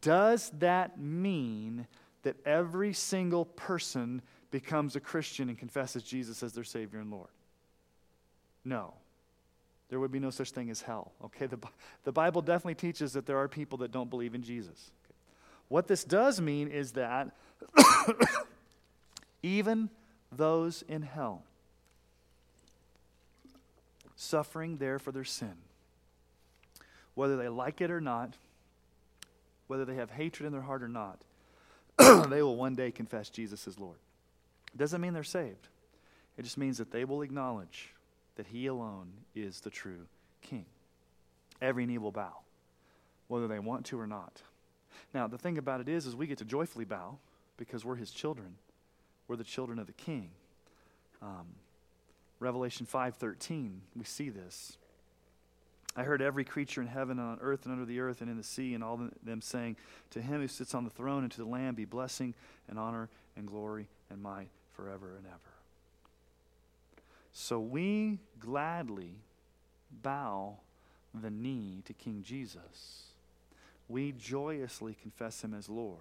[0.02, 1.88] Does that mean
[2.24, 4.22] that every single person
[4.52, 7.30] becomes a Christian and confesses Jesus as their Savior and Lord?
[8.68, 8.93] No.
[9.89, 11.13] There would be no such thing as hell.
[11.24, 11.57] Okay, the,
[12.03, 14.91] the Bible definitely teaches that there are people that don't believe in Jesus.
[15.05, 15.15] Okay.
[15.70, 17.32] What this does mean is that
[19.43, 19.89] even
[20.32, 21.43] those in hell,
[24.18, 25.53] suffering there for their sin,
[27.15, 28.34] whether they like it or not,
[29.68, 31.20] whether they have hatred in their heart or not,
[32.30, 33.97] they will one day confess Jesus as Lord.
[34.74, 35.70] It doesn't mean they're saved.
[36.38, 37.93] It just means that they will acknowledge
[38.38, 40.08] that he alone is the true
[40.42, 40.66] king.
[41.62, 42.38] Every knee will bow,
[43.28, 44.42] whether they want to or not.
[45.14, 47.18] Now, the thing about it is, is we get to joyfully bow
[47.58, 48.56] because we're his children.
[49.28, 50.30] We're the children of the king.
[51.22, 51.48] Um,
[52.40, 54.78] Revelation 5.13, we see this.
[55.96, 58.38] I heard every creature in heaven and on earth and under the earth and in
[58.38, 59.78] the sea and all them saying,
[60.12, 62.36] To him who sits on the throne and to the Lamb be blessing
[62.70, 65.57] and honor and glory and might forever and ever.
[67.40, 69.14] So we gladly
[70.02, 70.58] bow
[71.14, 73.12] the knee to King Jesus.
[73.88, 76.00] We joyously confess him as Lord.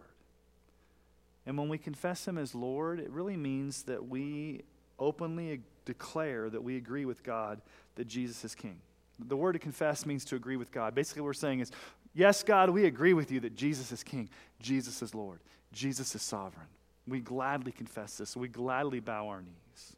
[1.44, 4.62] And when we confess him as Lord, it really means that we
[4.98, 7.60] openly declare that we agree with God
[7.96, 8.80] that Jesus is King.
[9.18, 10.94] The word to confess means to agree with God.
[10.94, 11.70] Basically, what we're saying is,
[12.14, 16.22] yes, God, we agree with you that Jesus is King, Jesus is Lord, Jesus is
[16.22, 16.68] sovereign.
[17.06, 18.38] We gladly confess this.
[18.38, 19.96] We gladly bow our knees.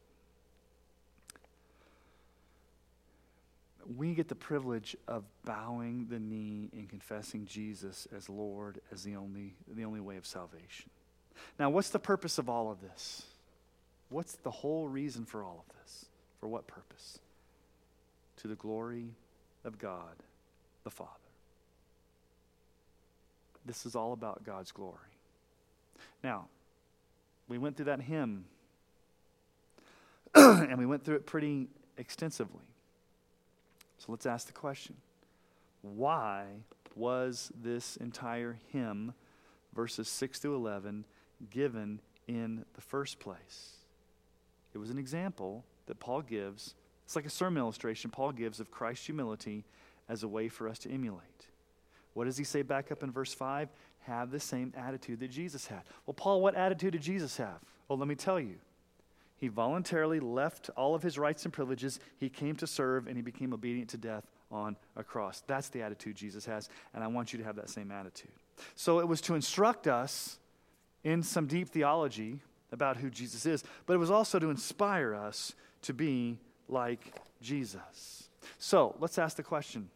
[3.96, 9.16] We get the privilege of bowing the knee and confessing Jesus as Lord, as the
[9.16, 10.90] only, the only way of salvation.
[11.58, 13.22] Now, what's the purpose of all of this?
[14.10, 16.06] What's the whole reason for all of this?
[16.40, 17.18] For what purpose?
[18.38, 19.10] To the glory
[19.64, 20.16] of God
[20.84, 21.10] the Father.
[23.66, 24.96] This is all about God's glory.
[26.22, 26.46] Now,
[27.48, 28.44] we went through that hymn,
[30.34, 32.62] and we went through it pretty extensively.
[33.98, 34.96] So let's ask the question
[35.82, 36.44] why
[36.94, 39.14] was this entire hymn,
[39.74, 41.04] verses 6 to 11,
[41.50, 43.76] given in the first place?
[44.74, 46.74] It was an example that Paul gives.
[47.04, 49.64] It's like a sermon illustration Paul gives of Christ's humility
[50.08, 51.46] as a way for us to emulate.
[52.14, 53.68] What does he say back up in verse 5?
[54.00, 55.82] Have the same attitude that Jesus had.
[56.06, 57.60] Well, Paul, what attitude did Jesus have?
[57.86, 58.56] Well, let me tell you.
[59.38, 62.00] He voluntarily left all of his rights and privileges.
[62.18, 65.42] He came to serve and he became obedient to death on a cross.
[65.46, 68.32] That's the attitude Jesus has, and I want you to have that same attitude.
[68.74, 70.38] So it was to instruct us
[71.04, 72.40] in some deep theology
[72.72, 78.28] about who Jesus is, but it was also to inspire us to be like Jesus.
[78.58, 79.88] So let's ask the question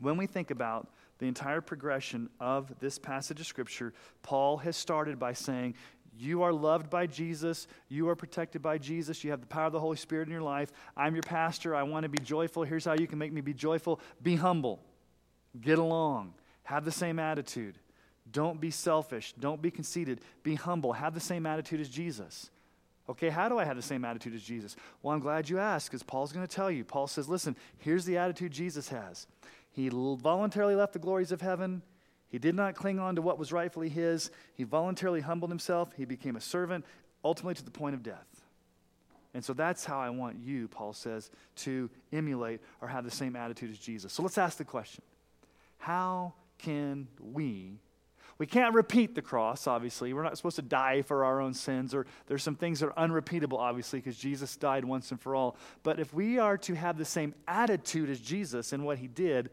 [0.00, 0.88] when we think about
[1.18, 5.74] the entire progression of this passage of Scripture, Paul has started by saying,
[6.18, 7.66] you are loved by Jesus.
[7.88, 9.22] You are protected by Jesus.
[9.22, 10.72] You have the power of the Holy Spirit in your life.
[10.96, 11.74] I'm your pastor.
[11.74, 12.62] I want to be joyful.
[12.62, 14.80] Here's how you can make me be joyful be humble,
[15.60, 17.78] get along, have the same attitude.
[18.30, 19.34] Don't be selfish.
[19.38, 20.20] Don't be conceited.
[20.42, 20.92] Be humble.
[20.92, 22.50] Have the same attitude as Jesus.
[23.08, 24.74] Okay, how do I have the same attitude as Jesus?
[25.00, 26.84] Well, I'm glad you asked because Paul's going to tell you.
[26.84, 29.28] Paul says, listen, here's the attitude Jesus has.
[29.70, 31.82] He voluntarily left the glories of heaven.
[32.28, 34.30] He did not cling on to what was rightfully his.
[34.54, 35.92] He voluntarily humbled himself.
[35.96, 36.84] He became a servant,
[37.24, 38.26] ultimately to the point of death.
[39.34, 43.36] And so that's how I want you, Paul says, to emulate or have the same
[43.36, 44.12] attitude as Jesus.
[44.12, 45.02] So let's ask the question
[45.78, 47.78] How can we?
[48.38, 50.12] We can't repeat the cross, obviously.
[50.12, 52.98] We're not supposed to die for our own sins, or there's some things that are
[52.98, 55.56] unrepeatable, obviously, because Jesus died once and for all.
[55.82, 59.50] But if we are to have the same attitude as Jesus and what he did,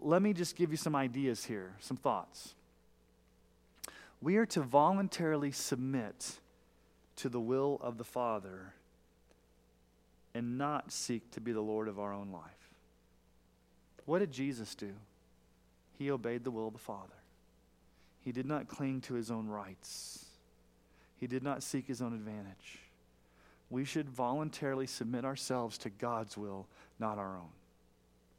[0.00, 2.54] let me just give you some ideas here, some thoughts.
[4.20, 6.38] We are to voluntarily submit
[7.16, 8.74] to the will of the Father
[10.34, 12.42] and not seek to be the Lord of our own life.
[14.04, 14.92] What did Jesus do?
[15.98, 17.14] He obeyed the will of the Father.
[18.20, 20.24] He did not cling to his own rights,
[21.18, 22.80] he did not seek his own advantage.
[23.68, 26.68] We should voluntarily submit ourselves to God's will,
[27.00, 27.48] not our own.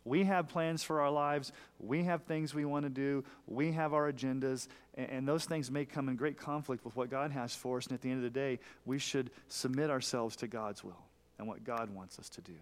[0.07, 1.51] We have plans for our lives.
[1.79, 3.25] We have things we want to do.
[3.45, 4.69] We have our agendas.
[4.95, 7.87] And, and, those things may come in great conflict with what God has for us.
[7.87, 11.03] And at the end of the day, we should submit ourselves to God's will
[11.37, 12.53] and what God wants us to do.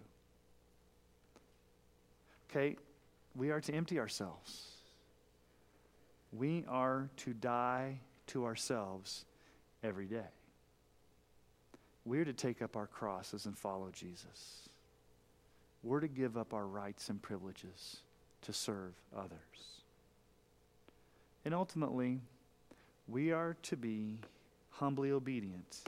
[2.50, 2.76] Okay,
[3.36, 4.66] we are to empty ourselves.
[6.32, 9.24] We are to die to ourselves
[9.84, 10.32] every day.
[12.04, 14.68] We're to take up our crosses and follow Jesus.
[15.86, 17.98] We're to give up our rights and privileges
[18.42, 19.38] to serve others.
[21.44, 22.18] And ultimately,
[23.06, 24.18] we are to be
[24.70, 25.84] humbly obedient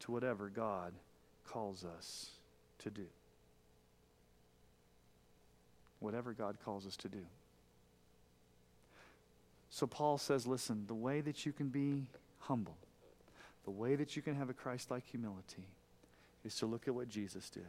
[0.00, 0.92] to whatever God
[1.44, 2.30] calls us
[2.78, 3.06] to do.
[5.98, 7.26] Whatever God calls us to do.
[9.68, 12.06] So Paul says, listen, the way that you can be
[12.38, 12.76] humble,
[13.64, 15.66] the way that you can have a Christ like humility,
[16.44, 17.66] is to look at what Jesus did.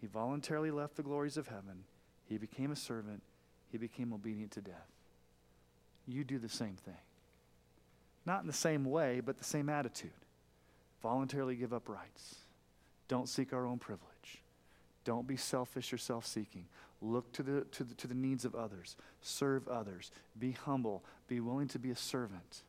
[0.00, 1.84] He voluntarily left the glories of heaven,
[2.28, 3.22] he became a servant,
[3.70, 4.90] he became obedient to death.
[6.06, 6.94] You do the same thing.
[8.24, 10.10] Not in the same way, but the same attitude.
[11.02, 12.36] Voluntarily give up rights.
[13.08, 14.42] Don't seek our own privilege.
[15.04, 16.66] Don't be selfish or self seeking.
[17.00, 18.96] Look to the, to, the, to the needs of others.
[19.20, 20.10] Serve others.
[20.38, 21.04] Be humble.
[21.28, 22.62] Be willing to be a servant.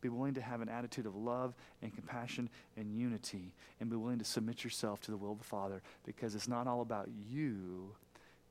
[0.00, 3.52] Be willing to have an attitude of love and compassion and unity.
[3.80, 6.66] And be willing to submit yourself to the will of the Father because it's not
[6.66, 7.90] all about you,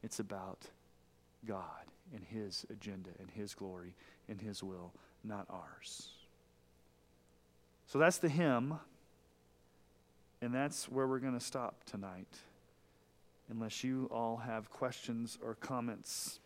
[0.04, 0.60] it's about
[1.46, 1.64] God
[2.14, 3.94] and His agenda and His glory
[4.28, 4.94] and His will,
[5.24, 6.10] not ours.
[7.88, 8.80] So that's the hymn.
[10.42, 12.28] And that's where we're going to stop tonight
[13.50, 16.40] unless you all have questions or comments.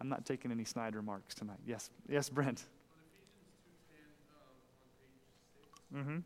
[0.00, 1.58] I'm not taking any snide remarks tonight.
[1.66, 2.60] Yes, yes, Brent.
[2.60, 2.64] Um,
[5.94, 6.18] mm-hmm.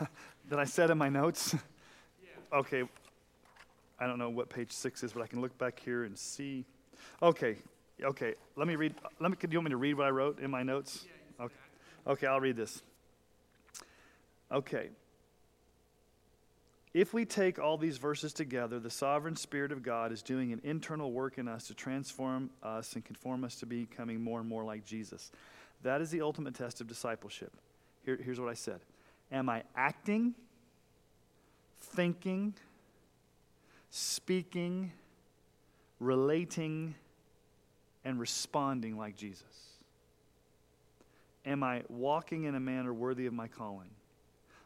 [0.00, 0.06] Uh,
[0.50, 1.54] Did I set in my notes?
[1.54, 2.30] Yeah.
[2.58, 2.84] okay.
[3.98, 6.64] I don't know what page six is, but I can look back here and see.
[7.22, 7.56] Okay,
[8.04, 8.94] Okay, let me read.
[9.20, 11.04] Let me, do you want me to read what I wrote in my notes?
[11.40, 11.54] Okay,
[12.06, 12.82] okay I'll read this.
[14.50, 14.90] Okay.
[16.94, 20.60] If we take all these verses together, the sovereign Spirit of God is doing an
[20.62, 24.62] internal work in us to transform us and conform us to becoming more and more
[24.62, 25.32] like Jesus.
[25.82, 27.52] That is the ultimate test of discipleship.
[28.04, 28.80] Here, here's what I said
[29.30, 30.34] Am I acting,
[31.80, 32.52] thinking,
[33.90, 34.92] speaking,
[35.98, 36.94] relating,
[38.04, 39.44] and responding like Jesus?
[41.46, 43.88] Am I walking in a manner worthy of my calling?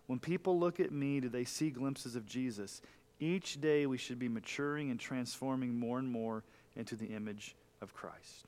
[0.07, 2.81] When people look at me, do they see glimpses of Jesus?
[3.19, 6.45] Each day we should be maturing and transforming more and more
[6.77, 8.47] into the image of Christ.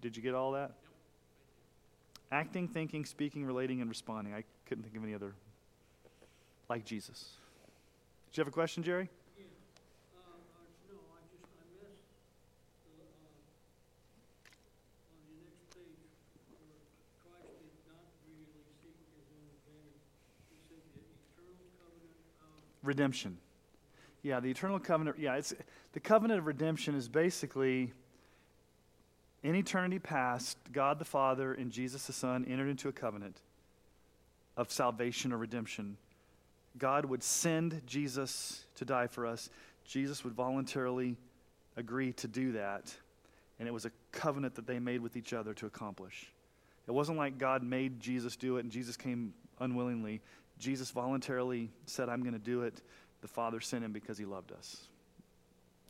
[0.00, 0.72] Did you get all that?
[2.32, 4.34] Acting, thinking, speaking, relating, and responding.
[4.34, 5.34] I couldn't think of any other
[6.68, 7.36] like Jesus.
[8.30, 9.08] Did you have a question, Jerry?
[22.86, 23.38] Redemption.
[24.22, 25.18] Yeah, the eternal covenant.
[25.18, 25.54] Yeah, it's
[25.92, 27.92] the covenant of redemption is basically
[29.42, 33.40] in eternity past, God the Father and Jesus the Son entered into a covenant
[34.56, 35.96] of salvation or redemption.
[36.78, 39.50] God would send Jesus to die for us.
[39.84, 41.16] Jesus would voluntarily
[41.76, 42.94] agree to do that.
[43.58, 46.32] And it was a covenant that they made with each other to accomplish.
[46.86, 50.20] It wasn't like God made Jesus do it and Jesus came unwillingly.
[50.58, 52.80] Jesus voluntarily said, I'm going to do it.
[53.20, 54.88] The Father sent him because he loved us.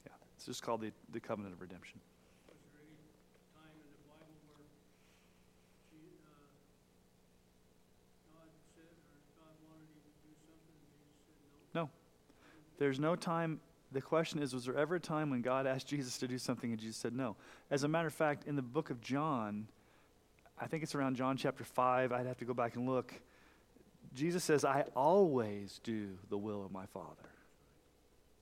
[0.07, 2.01] Yeah, it's just called the, the covenant of redemption.
[11.75, 11.91] No.
[12.79, 13.61] There's no time.
[13.93, 16.71] The question is, was there ever a time when God asked Jesus to do something
[16.71, 17.37] and Jesus said no?
[17.71, 19.69] As a matter of fact, in the book of John,
[20.59, 23.13] I think it's around John chapter 5, I'd have to go back and look.
[24.15, 27.31] Jesus says, I always do the will of my Father.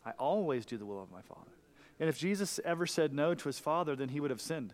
[0.05, 1.51] I always do the will of my Father.
[1.99, 4.73] And if Jesus ever said no to his Father, then he would have sinned.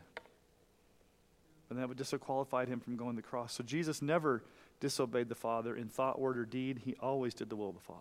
[1.68, 3.54] And that would disqualify him from going to the cross.
[3.54, 4.42] So Jesus never
[4.80, 6.80] disobeyed the Father in thought, word, or deed.
[6.84, 8.00] He always did the will of the Father.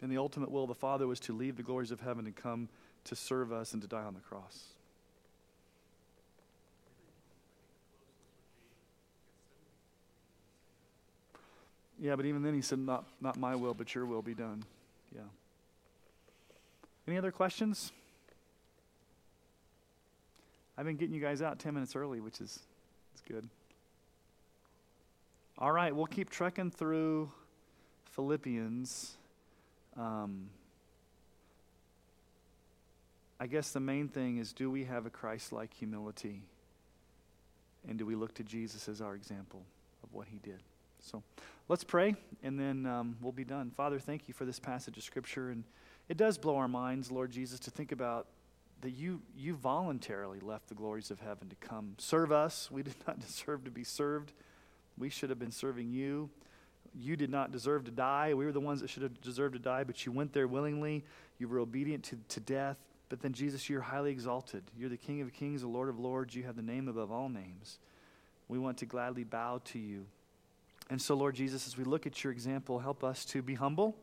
[0.00, 2.34] And the ultimate will of the Father was to leave the glories of heaven and
[2.34, 2.68] come
[3.04, 4.73] to serve us and to die on the cross.
[12.00, 14.64] Yeah, but even then he said, not, not my will, but your will be done.
[15.14, 15.22] Yeah.
[17.06, 17.92] Any other questions?
[20.76, 22.58] I've been getting you guys out 10 minutes early, which is,
[23.14, 23.48] is good.
[25.56, 27.30] All right, we'll keep trekking through
[28.06, 29.16] Philippians.
[29.96, 30.48] Um,
[33.38, 36.42] I guess the main thing is do we have a Christ like humility?
[37.88, 39.62] And do we look to Jesus as our example
[40.02, 40.60] of what he did?
[41.00, 41.22] So
[41.68, 43.70] let's pray, and then um, we'll be done.
[43.70, 45.50] Father, thank you for this passage of Scripture.
[45.50, 45.64] And
[46.08, 48.26] it does blow our minds, Lord Jesus, to think about
[48.82, 52.70] that you, you voluntarily left the glories of heaven to come serve us.
[52.70, 54.32] We did not deserve to be served,
[54.98, 56.30] we should have been serving you.
[56.96, 58.34] You did not deserve to die.
[58.34, 61.04] We were the ones that should have deserved to die, but you went there willingly.
[61.38, 62.76] You were obedient to, to death.
[63.08, 64.62] But then, Jesus, you're highly exalted.
[64.76, 66.36] You're the King of kings, the Lord of lords.
[66.36, 67.78] You have the name above all names.
[68.46, 70.06] We want to gladly bow to you.
[70.90, 73.96] And so, Lord Jesus, as we look at your example, help us to be humble.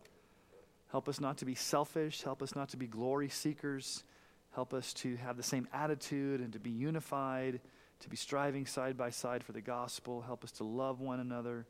[0.91, 2.23] Help us not to be selfish.
[2.23, 4.03] Help us not to be glory seekers.
[4.53, 7.61] Help us to have the same attitude and to be unified,
[8.01, 10.21] to be striving side by side for the gospel.
[10.21, 11.65] Help us to love one another.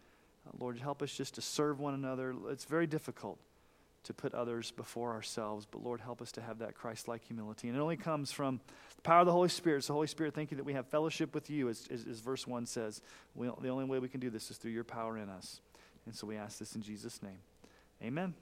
[0.48, 2.34] Uh, Lord, help us just to serve one another.
[2.50, 3.38] It's very difficult
[4.03, 7.68] to put others before ourselves, but Lord, help us to have that Christ like humility.
[7.68, 8.60] And it only comes from
[8.95, 9.84] the power of the Holy Spirit.
[9.84, 12.48] So, Holy Spirit, thank you that we have fellowship with you, as, as, as verse
[12.48, 13.02] 1 says.
[13.36, 15.61] We, the only way we can do this is through your power in us.
[16.06, 17.40] And so we ask this in Jesus' name.
[18.03, 18.34] Amen.